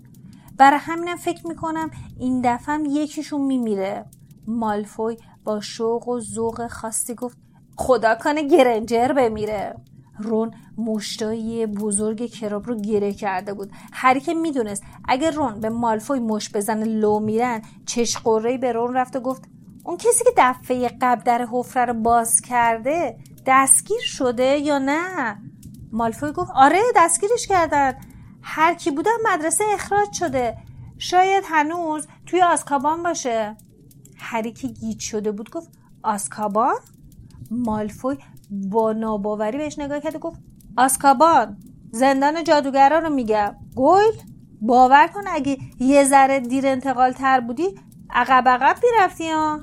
برای 0.58 0.80
همینم 0.80 1.16
فکر 1.16 1.48
می‌کنم 1.48 1.92
این 2.20 2.42
دفعه 2.44 2.76
هم 2.76 2.86
یکیشون 2.86 3.42
میمیره. 3.42 4.06
مالفوی 4.48 5.18
با 5.44 5.62
شوق 5.62 6.08
و 6.08 6.20
ذوق 6.20 6.68
خاصی 6.68 7.16
گفت 7.16 7.38
خدا 7.78 8.16
کنه 8.16 8.48
گرنجر 8.48 9.14
بمیره. 9.14 9.76
رون 10.20 10.52
مشتایی 10.78 11.66
بزرگ 11.66 12.26
کراب 12.26 12.68
رو 12.68 12.82
گره 12.82 13.14
کرده 13.14 13.54
بود. 13.54 13.72
هری 13.94 14.20
که 14.20 14.34
می‌دونست 14.34 14.84
اگر 15.08 15.32
رون 15.32 15.60
به 15.60 15.70
مالفوی 15.70 16.20
مش 16.20 16.52
بزنه 16.52 16.86
لو 16.86 17.20
میرن 17.20 17.62
چش 17.86 18.18
به 18.62 18.72
رون 18.72 18.94
رفت 18.94 19.16
و 19.16 19.20
گفت 19.20 19.44
اون 19.84 19.98
کسی 19.98 20.24
که 20.24 20.32
دفعه 20.38 20.92
قبل 21.02 21.24
در 21.24 21.48
حفره 21.52 21.86
رو 21.86 21.94
باز 21.94 22.42
کرده 22.42 23.18
دستگیر 23.46 24.02
شده 24.02 24.58
یا 24.58 24.78
نه؟ 24.78 25.38
مالفوی 25.92 26.32
گفت 26.32 26.52
آره 26.56 26.82
دستگیرش 26.96 27.48
کردن. 27.48 27.94
هر 28.42 28.74
کی 28.74 28.92
بودن 28.92 29.12
مدرسه 29.34 29.64
اخراج 29.74 30.14
شده. 30.14 30.58
شاید 30.98 31.44
هنوز 31.48 32.08
توی 32.26 32.42
آسکابان 32.42 33.04
باشه. 33.04 33.58
هری 34.18 34.52
که 34.52 34.68
گیت 34.68 35.00
شده 35.00 35.32
بود 35.32 35.50
گفت 35.50 35.70
آسکابان 36.04 36.76
مالفوی 37.52 38.18
با 38.52 38.94
ناباوری 38.94 39.58
بهش 39.58 39.80
نگاه 39.80 40.00
کرد 40.00 40.16
و 40.16 40.20
گفت 40.20 40.40
آسکابان 40.78 41.58
زندان 41.92 42.44
جادوگرا 42.44 43.00
رو 43.00 43.10
میگم. 43.10 43.56
گویل 43.76 44.14
باور 44.62 45.08
کن 45.08 45.24
اگه 45.28 45.58
یه 45.80 46.04
ذره 46.04 46.40
دیر 46.40 46.68
انتقال 46.68 47.12
تر 47.12 47.40
بودی 47.40 47.80
عقب 48.10 48.48
عقب 48.48 48.78
می‌رفتی 48.84 49.30
ها 49.30 49.60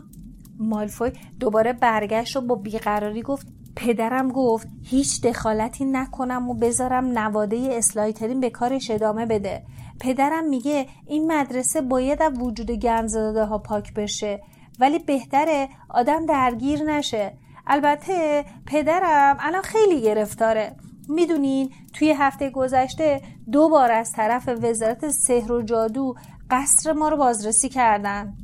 مالفوی 0.59 1.13
دوباره 1.41 1.73
برگشت 1.73 2.37
و 2.37 2.41
با 2.41 2.55
بیقراری 2.55 3.23
گفت 3.23 3.47
پدرم 3.79 4.33
گفت 4.33 4.69
هیچ 4.83 5.23
دخالتی 5.23 5.85
نکنم 5.85 6.51
و 6.51 6.55
بذارم 6.55 7.19
نواده 7.19 7.69
اسلایترین 7.73 8.41
به 8.41 8.51
کارش 8.51 8.91
ادامه 8.91 9.27
بده. 9.27 9.63
پدرم 10.01 10.49
میگه 10.49 10.87
این 11.07 11.33
مدرسه 11.33 11.81
باید 11.81 12.23
از 12.23 12.33
وجود 12.41 12.71
گنزداده 12.71 13.45
ها 13.45 13.59
پاک 13.59 13.95
بشه 13.95 14.43
ولی 14.81 14.99
بهتره 14.99 15.69
آدم 15.89 16.27
درگیر 16.27 16.83
نشه. 16.83 17.33
البته 17.67 18.45
پدرم 18.67 19.37
الان 19.41 19.63
خیلی 19.63 20.01
گرفتاره. 20.01 20.77
می‌دونین 21.09 21.71
توی 21.93 22.11
هفته 22.11 22.51
گذشته 22.51 23.21
دو 23.53 23.69
بار 23.69 23.93
از 23.93 24.13
طرف 24.13 24.49
وزارت 24.63 25.11
سحر 25.11 25.53
و 25.53 25.63
جادو 25.63 26.15
قصر 26.51 26.93
ما 26.93 27.09
رو 27.09 27.17
بازرسی 27.17 27.69
کردن. 27.69 28.35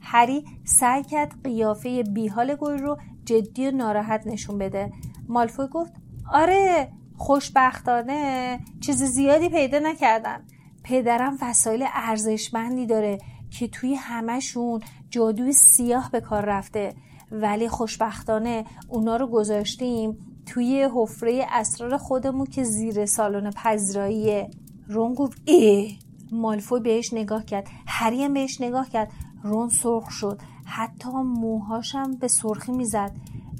هری 0.00 0.44
سعی 0.64 1.02
کرد 1.02 1.32
قیافه 1.44 2.02
بیحال 2.02 2.54
گل 2.54 2.78
رو 2.78 2.96
جدی 3.32 3.68
و 3.68 3.70
ناراحت 3.70 4.26
نشون 4.26 4.58
بده. 4.58 4.92
مالفوی 5.28 5.66
گفت 5.68 5.92
آره 6.32 6.88
خوشبختانه. 7.16 8.60
چیز 8.80 9.02
زیادی 9.02 9.48
پیدا 9.48 9.78
نکردن 9.78 10.44
پدرم 10.84 11.38
وسایل 11.42 11.84
ارزشمندی 11.94 12.86
داره 12.86 13.18
که 13.50 13.68
توی 13.68 13.94
همهشون 13.94 14.80
جادوی 15.10 15.52
سیاه 15.52 16.10
به 16.10 16.20
کار 16.20 16.44
رفته. 16.44 16.94
ولی 17.32 17.68
خوشبختانه 17.68 18.64
اونا 18.88 19.16
رو 19.16 19.26
گذاشتیم 19.26 20.18
توی 20.46 20.88
حفره 20.94 21.46
اسرار 21.50 21.96
خودمون 21.96 22.46
که 22.46 22.64
زیر 22.64 23.06
سالن 23.06 23.50
پذیراییه. 23.50 24.50
رون 24.88 25.14
گفت 25.14 25.42
ای 25.44 25.98
مالفوی 26.32 26.80
بهش 26.80 27.12
نگاه 27.12 27.44
کرد. 27.44 27.68
هریم 27.86 28.34
بهش 28.34 28.60
نگاه 28.60 28.88
کرد. 28.88 29.12
رون 29.42 29.68
سرخ 29.68 30.10
شد. 30.10 30.40
حتی 30.64 31.10
موهاشم 31.10 32.16
به 32.20 32.28
سرخی 32.28 32.72
می‌زد. 32.72 33.12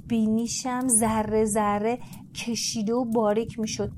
بینیشم 0.06 0.88
ذره 0.88 1.44
ذره 1.44 1.98
کشیده 2.34 2.94
و 2.94 3.04
باریک 3.04 3.58
می‌شد. 3.58 3.92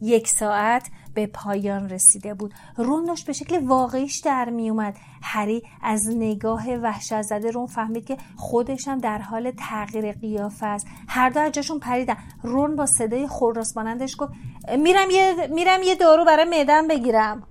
یک 0.00 0.28
ساعت 0.28 0.90
به 1.14 1.26
پایان 1.26 1.88
رسیده 1.88 2.34
بود. 2.34 2.54
رون 2.76 3.04
داشت 3.04 3.26
به 3.26 3.32
شکل 3.32 3.66
واقعیش 3.66 4.18
در 4.18 4.50
می 4.50 4.70
اومد 4.70 4.96
هری 5.22 5.62
از 5.82 6.08
نگاه 6.08 6.74
وحشت 6.74 7.22
زده 7.22 7.50
رون 7.50 7.66
فهمید 7.66 8.04
که 8.04 8.16
خودشم 8.36 8.98
در 8.98 9.18
حال 9.18 9.50
تغییر 9.50 10.12
قیافه 10.12 10.66
است. 10.66 10.86
هر 11.08 11.30
دو 11.30 11.48
جاشون 11.48 11.78
پریدن. 11.78 12.16
رون 12.42 12.76
با 12.76 12.86
صدای 12.86 13.28
خورراس 13.28 13.76
مانندش 13.76 14.16
گفت 14.18 14.32
میرم 14.78 15.10
یه 15.10 15.48
میرم 15.54 15.82
یه 15.82 15.94
دارو 15.94 16.24
برای 16.24 16.44
معدم 16.44 16.88
بگیرم. 16.88 17.42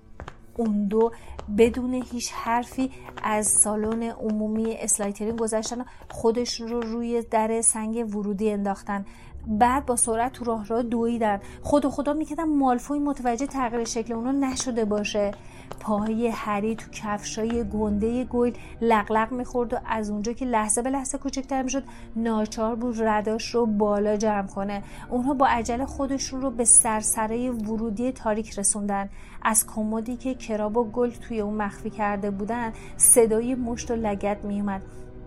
اون 0.58 0.88
دو 0.88 1.12
بدون 1.58 1.94
هیچ 2.12 2.32
حرفی 2.34 2.92
از 3.24 3.48
سالن 3.48 4.04
عمومی 4.04 4.76
اسلایترین 4.76 5.36
گذشتن 5.36 5.82
و 5.82 5.84
خودشون 6.10 6.68
رو 6.68 6.82
روی 6.82 7.22
در 7.22 7.62
سنگ 7.62 8.16
ورودی 8.16 8.52
انداختن. 8.52 9.06
بعد 9.48 9.86
با 9.86 9.96
سرعت 9.96 10.32
تو 10.32 10.46
راه 10.46 10.68
را 10.68 10.82
دویدن. 10.82 11.40
خود 11.62 11.86
و 11.86 11.90
خدا 11.90 12.14
می‌کردن 12.14 12.44
مالفوی 12.44 13.00
متوجه 13.00 13.48
تغییر 13.48 13.84
شکل 13.84 14.14
اونو 14.14 14.32
نشده 14.32 14.86
باشه. 14.86 15.32
پای 15.80 16.28
هری 16.28 16.76
تو 16.76 16.92
کفشای 16.92 17.70
گنده 17.70 18.24
گل 18.24 18.52
لغلق 18.82 19.32
می‌خورد 19.32 19.74
و 19.74 19.78
از 19.86 20.10
اونجا 20.10 20.34
که 20.34 20.46
لحظه 20.46 20.82
به 20.82 20.90
لحظه 20.90 21.18
کوچکتر 21.18 21.62
می‌شد 21.62 21.84
ناچار 22.16 22.76
بود 22.76 23.02
رداش 23.02 23.56
رو 23.56 23.66
بالا 23.66 24.18
جمع 24.18 24.48
کنه. 24.48 24.84
اونها 25.10 25.34
با 25.34 25.48
عجله 25.48 25.86
خودشون 25.86 26.42
رو 26.42 26.52
به 26.52 26.66
سرسره 26.66 27.52
ورودی 27.52 28.12
تاریک 28.12 28.60
رسوندن. 28.60 29.10
از 29.44 29.68
کمدی 29.76 30.18
که 30.18 30.36
کراب 30.36 30.78
و 30.78 30.84
گل 30.84 31.10
توی 31.10 31.42
اون 31.42 31.54
مخفی 31.54 31.90
کرده 31.90 32.32
بودن 32.32 32.74
صدای 32.98 33.56
مشت 33.56 33.92
و 33.92 33.96
لگت 33.96 34.38
میومد 34.44 34.82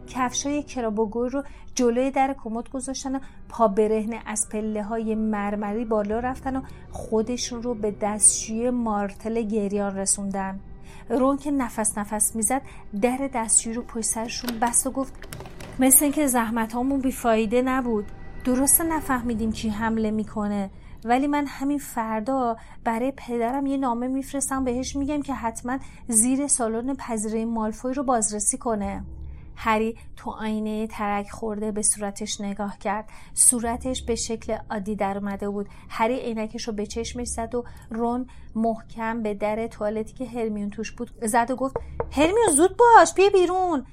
کفشای 0.06 0.62
کرابوگور 0.62 1.30
رو 1.30 1.42
جلوی 1.74 2.10
در 2.10 2.36
کمد 2.44 2.70
گذاشتن 2.70 3.14
و 3.14 3.18
پا 3.48 3.68
برهنه 3.68 4.20
از 4.26 4.48
پله 4.48 4.82
های 4.82 5.14
مرمری 5.14 5.84
بالا 5.84 6.20
رفتن 6.20 6.56
و 6.56 6.62
خودشون 6.90 7.62
رو 7.62 7.74
به 7.74 7.90
دستشوی 7.90 8.70
مارتل 8.70 9.42
گریان 9.42 9.96
رسوندن. 9.96 10.60
رون 11.08 11.36
که 11.36 11.50
نفس 11.50 11.98
نفس 11.98 12.36
می‌زد 12.36 12.62
در 13.02 13.30
دستشوی 13.34 13.74
رو 13.74 13.82
پشت 13.82 14.06
سرشون 14.06 14.58
بست 14.58 14.86
و 14.86 14.90
گفت 14.90 15.12
مثل 15.78 16.04
اینکه 16.04 16.26
زحمت 16.26 16.72
هامون 16.72 17.00
بیفایده 17.00 17.62
نبود. 17.62 18.04
درسته 18.44 18.84
نفهمیدیم 18.84 19.52
کی 19.52 19.68
حمله 19.68 20.10
می‌کنه 20.10 20.70
ولی 21.04 21.26
من 21.26 21.46
همین 21.46 21.78
فردا 21.78 22.56
برای 22.84 23.12
پدرم 23.16 23.66
یه 23.66 23.76
نامه 23.76 24.08
میفرستم 24.08 24.64
بهش 24.64 24.96
میگم 24.96 25.22
که 25.22 25.34
حتما 25.34 25.78
زیر 26.08 26.46
سالن 26.46 26.94
پذیره 26.94 27.44
مالفوی 27.44 27.94
رو 27.94 28.02
بازرسی 28.02 28.58
کنه. 28.58 29.04
هری 29.56 29.96
تو 30.16 30.30
آینه 30.30 30.86
ترک 30.86 31.30
خورده 31.30 31.72
به 31.72 31.82
صورتش 31.82 32.40
نگاه 32.40 32.78
کرد. 32.78 33.08
صورتش 33.34 34.02
به 34.02 34.14
شکل 34.14 34.58
عادی 34.70 34.96
در 34.96 35.18
اومده 35.18 35.48
بود. 35.48 35.68
هری 35.88 36.16
عینکش 36.20 36.68
رو 36.68 36.72
به 36.74 36.86
چشمش 36.86 37.26
زد 37.28 37.54
و 37.54 37.64
رون 37.90 38.26
محکم 38.54 39.22
به 39.22 39.34
در 39.34 39.66
توالتی 39.66 40.14
که 40.14 40.26
هرمیون 40.26 40.70
توش 40.70 40.92
بود 40.92 41.10
زد 41.22 41.50
و 41.50 41.56
گفت 41.56 41.76
هرمیون 42.12 42.50
زود 42.56 42.76
باش 42.76 43.14
بیا 43.14 43.30
بیرون. 43.30 43.86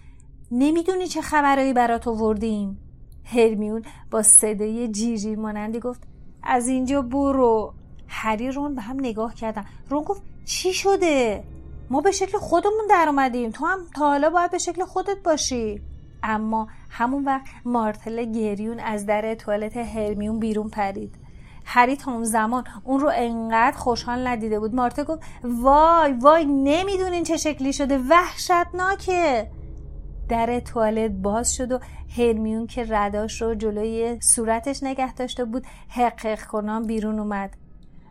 نمی‌دونی 0.52 1.08
چه 1.08 1.22
خبرایی 1.22 1.74
برات 1.74 2.08
آوردیم 2.08 2.80
هرمیون 3.26 3.82
با 4.12 4.24
صدای 4.24 4.88
جیری 4.88 5.36
مانندی 5.36 5.80
گفت 5.80 6.04
از 6.44 6.68
اینجا 6.68 7.02
برو. 7.02 7.74
هری 8.08 8.52
رون 8.52 8.76
به 8.76 8.82
هم 8.82 9.00
نگاه 9.00 9.36
کردن. 9.36 9.66
رون 9.90 10.04
گفت 10.04 10.22
چی 10.46 10.74
شده؟ 10.74 11.44
ما 11.94 12.02
به 12.02 12.12
شکل 12.12 12.38
خودمون 12.38 12.88
در 12.90 13.06
اومدیم. 13.08 13.52
تو 13.52 13.66
هم 13.66 13.80
تا 13.96 14.08
حالا 14.10 14.30
باید 14.30 14.52
به 14.52 14.58
شکل 14.58 14.86
خودت 14.86 15.18
باشی. 15.24 15.82
اما 16.24 16.68
همون 16.90 17.26
وقت 17.26 17.46
مارتل 17.66 18.32
گریون 18.32 18.80
از 18.80 19.06
در 19.06 19.36
توالت 19.36 19.78
هرمیون 19.78 20.40
بیرون 20.40 20.70
پرید. 20.70 21.16
هری 21.66 21.96
تا 21.96 22.12
اون 22.12 22.24
زمان 22.24 22.64
اون 22.84 23.00
رو 23.00 23.12
انقدر 23.16 23.78
خوشحال 23.78 24.28
ندیده 24.28 24.60
بود. 24.60 24.76
مارتل 24.76 25.04
گفت 25.04 25.22
وای 25.44 26.14
وای 26.14 26.46
نمی‌دونین 26.46 27.24
چه 27.24 27.38
شکلی 27.38 27.74
شده. 27.74 27.98
وحشتناکه. 27.98 29.52
در 30.30 30.60
توالت 30.60 31.12
باز 31.12 31.54
شد 31.54 31.72
و 31.72 31.80
هرمیون 32.18 32.68
که 32.68 32.86
رداش 32.90 33.42
رو 33.42 33.56
جلوی 33.56 34.18
صورتش 34.22 34.84
نگه 34.84 35.14
داشته 35.14 35.46
بود 35.46 35.66
حقق 35.90 36.42
کنان 36.42 36.88
بیرون 36.88 37.20
اومد. 37.20 37.58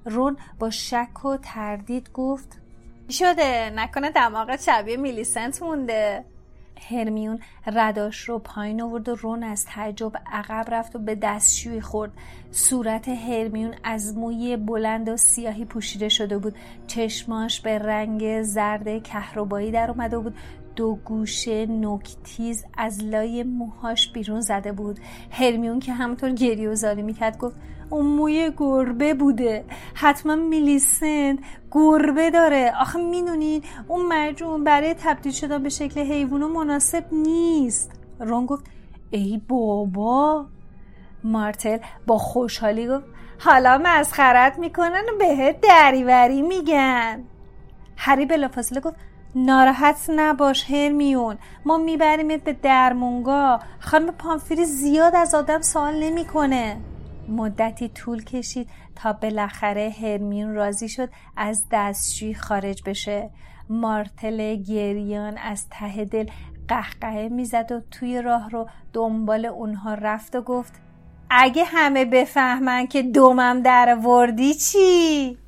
رون 0.04 0.36
با 0.58 0.70
شک 0.70 1.24
و 1.24 1.36
تردید 1.36 2.10
گفت 2.12 2.61
شده. 3.10 3.72
نکنه 3.74 4.10
دماغت 4.10 4.62
شبیه 4.62 4.96
میلیسنت 4.96 5.62
مونده. 5.62 6.24
هرمیون 6.90 7.40
رداش 7.66 8.28
رو 8.28 8.38
پایین 8.38 8.82
آورد 8.82 9.08
و 9.08 9.14
رون 9.14 9.42
از 9.42 9.64
تعجب 9.66 10.12
عقب 10.32 10.74
رفت 10.74 10.96
و 10.96 10.98
به 10.98 11.14
دستشویی 11.14 11.80
خورد. 11.80 12.12
صورت 12.50 13.08
هرمیون 13.08 13.74
از 13.84 14.16
موی 14.16 14.56
بلند 14.56 15.08
و 15.08 15.16
سیاهی 15.16 15.64
پوشیده 15.64 16.08
شده 16.08 16.38
بود. 16.38 16.56
چشماش 16.86 17.60
به 17.60 17.78
رنگ 17.78 18.42
زرد 18.42 19.02
کهربایی 19.02 19.70
در 19.70 19.90
اومده 19.90 20.18
بود. 20.18 20.34
دو 20.76 20.98
گوشه 21.04 21.66
نکتیز 21.66 22.64
از 22.76 23.04
لای 23.04 23.42
موهاش 23.42 24.12
بیرون 24.12 24.40
زده 24.40 24.72
بود. 24.72 25.00
هرمیون 25.30 25.80
که 25.80 25.92
همونطور 25.92 26.30
گریه 26.30 26.68
و 26.68 26.74
زاری 26.74 27.02
می‌کرد 27.02 27.38
گفت 27.38 27.56
اون 27.90 28.06
موی 28.06 28.52
گربه 28.56 29.14
بوده. 29.14 29.64
حتما 29.94 30.34
میلیسند 30.36 31.38
گربه 31.70 32.30
داره. 32.30 32.72
آخه 32.80 32.98
می‌دونین 32.98 33.62
اون 33.88 34.06
مرجون 34.06 34.64
برای 34.64 34.94
تبدیل 34.94 35.32
شدن 35.32 35.62
به 35.62 35.68
شکل 35.68 36.00
حیوانو 36.00 36.48
مناسب 36.48 37.04
نیست. 37.12 37.90
رون 38.20 38.46
گفت 38.46 38.64
ای 39.10 39.40
بابا. 39.48 40.46
مارتل 41.24 41.78
با 42.06 42.18
خوشحالی 42.18 42.88
گفت 42.88 43.04
حالا 43.38 43.80
مسخرت 43.84 44.58
می‌کنن 44.58 45.02
و 45.14 45.18
بهت 45.18 45.60
دریوری 45.60 46.42
میگن. 46.42 47.24
هری 47.96 48.26
بلافاصله 48.26 48.80
گفت 48.80 48.96
ناراحت 49.34 49.96
نباش 50.16 50.70
هرمیون. 50.70 51.38
ما 51.66 51.78
میبریمت 51.78 52.44
به 52.44 52.52
درمونگا. 52.52 53.60
خانم 53.80 54.10
پامفیری 54.10 54.64
زیاد 54.64 55.14
از 55.16 55.34
آدم 55.34 55.60
سوال 55.60 55.94
نمی‌کنه. 56.02 56.76
مدتی 57.28 57.88
طول 57.88 58.24
کشید 58.24 58.68
تا 58.96 59.12
بالاخره 59.12 59.94
هرمیون 60.02 60.54
راضی 60.54 60.88
شد 60.88 61.08
از 61.36 61.64
دستشویی 61.72 62.34
خارج 62.34 62.82
بشه. 62.86 63.30
مارتل 63.68 64.54
گریان 64.54 65.38
از 65.38 65.68
ته 65.70 66.04
دل 66.04 66.26
قهقهه 66.68 67.28
می‌زد 67.28 67.72
و 67.72 67.80
توی 67.90 68.22
راه 68.22 68.50
رو 68.50 68.68
دنبال 68.92 69.46
اونها 69.46 69.94
رفت 69.94 70.36
و 70.36 70.42
گفت 70.42 70.72
اگه 71.30 71.64
همه 71.64 72.04
بفهمن 72.04 72.86
که 72.86 73.02
دومم 73.02 73.60
در 73.60 73.98
وردی 74.04 74.54
چی؟ 74.54 75.38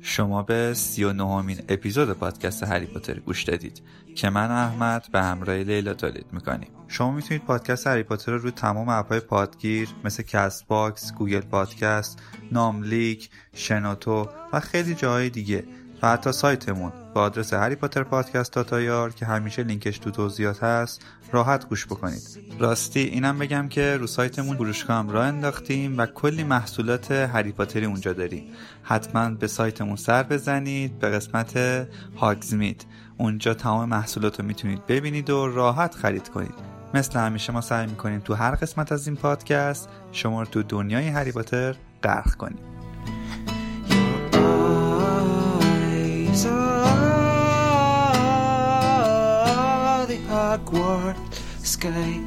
شما 0.00 0.42
به 0.42 0.74
سی 0.74 1.04
و 1.04 1.42
اپیزود 1.68 2.12
پادکست 2.12 2.62
هری 2.62 2.86
پاتر 2.86 3.18
گوش 3.18 3.44
دادید 3.44 3.82
که 4.14 4.30
من 4.30 4.50
احمد 4.50 5.06
به 5.12 5.22
همراه 5.22 5.56
لیلا 5.56 5.94
تولید 5.94 6.26
می‌کنیم. 6.32 6.68
شما 6.88 7.10
می‌تونید 7.10 7.44
پادکست 7.44 7.86
هری 7.86 8.02
پاتر 8.02 8.32
رو 8.32 8.38
روی 8.38 8.50
تمام 8.50 8.88
اپهای 8.88 9.20
پادگیر 9.20 9.88
مثل 10.04 10.22
کست 10.22 10.66
باکس، 10.66 11.12
گوگل 11.12 11.40
پادکست، 11.40 12.18
ناملیک، 12.52 13.30
شنوتو 13.54 14.28
و 14.52 14.60
خیلی 14.60 14.94
جاهای 14.94 15.30
دیگه 15.30 15.64
و 16.02 16.08
حتی 16.08 16.32
سایتمون 16.32 16.92
با 17.14 17.22
آدرس 17.22 17.54
هری 17.54 17.74
پاتر 17.74 18.02
پادکست 18.02 18.52
dot 18.52 18.88
ir 18.88 19.12
که 19.12 19.26
همیشه 19.26 19.62
لینکش 19.62 19.98
تو 19.98 20.10
توضیحات 20.10 20.62
هست 20.62 21.04
راحت 21.32 21.68
گوش 21.68 21.86
بکنید. 21.86 22.38
راستی 22.58 23.00
اینم 23.00 23.38
بگم 23.38 23.68
که 23.68 23.96
رو 23.96 24.06
سایتمون 24.06 24.56
فروشگاه 24.56 24.96
هم 24.96 25.10
راه 25.10 25.26
انداختیم 25.26 25.98
و 25.98 26.06
کلی 26.06 26.44
محصولات 26.44 27.10
هری 27.10 27.52
پاتری 27.52 27.86
اونجا 27.86 28.12
داریم. 28.12 28.44
حتما 28.82 29.30
به 29.30 29.46
سایتمون 29.46 29.96
سر 29.96 30.22
بزنید 30.22 30.98
به 30.98 31.10
قسمت 31.10 31.56
هاگزمیت 32.16 32.82
اونجا 33.18 33.54
تمام 33.54 33.88
محصولات 33.88 34.40
رو 34.40 34.46
می‌تونید 34.46 34.86
ببینید 34.86 35.30
و 35.30 35.46
راحت 35.46 35.94
خرید 35.94 36.28
کنید. 36.28 36.54
مثل 36.94 37.18
همیشه 37.18 37.52
ما 37.52 37.60
سعی 37.60 37.86
می‌کنیم 37.86 38.20
تو 38.20 38.34
هر 38.34 38.54
قسمت 38.54 38.92
از 38.92 39.06
این 39.06 39.16
پادکست 39.16 39.88
شما 40.12 40.42
رو 40.42 40.48
تو 40.48 40.62
دنیای 40.62 41.08
هری 41.08 41.32
پاتر 41.32 41.76
غرق 42.02 42.34
کنیم. 42.34 42.75
Hogwarts 50.56 51.66
sky. 51.66 52.20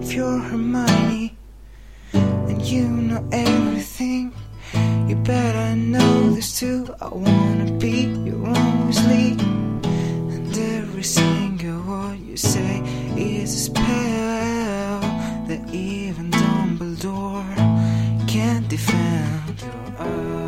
If 0.00 0.12
you're 0.14 0.38
Hermione 0.38 1.36
and 2.14 2.62
you 2.62 2.88
know 2.88 3.28
everything, 3.30 4.32
you 5.06 5.16
better 5.16 5.76
know 5.76 6.30
this 6.30 6.58
too. 6.58 6.94
I 6.98 7.08
wanna 7.08 7.70
be 7.72 8.06
your 8.24 8.38
Weasley, 8.86 9.38
and 10.32 10.58
every 10.58 11.02
single 11.02 11.82
word 11.82 12.20
you 12.20 12.38
say 12.38 12.80
is 13.16 13.52
a 13.52 13.58
spell 13.68 15.00
that 15.48 15.62
even 15.70 16.30
Dumbledore 16.30 17.54
can't 18.26 18.66
defend. 18.66 20.47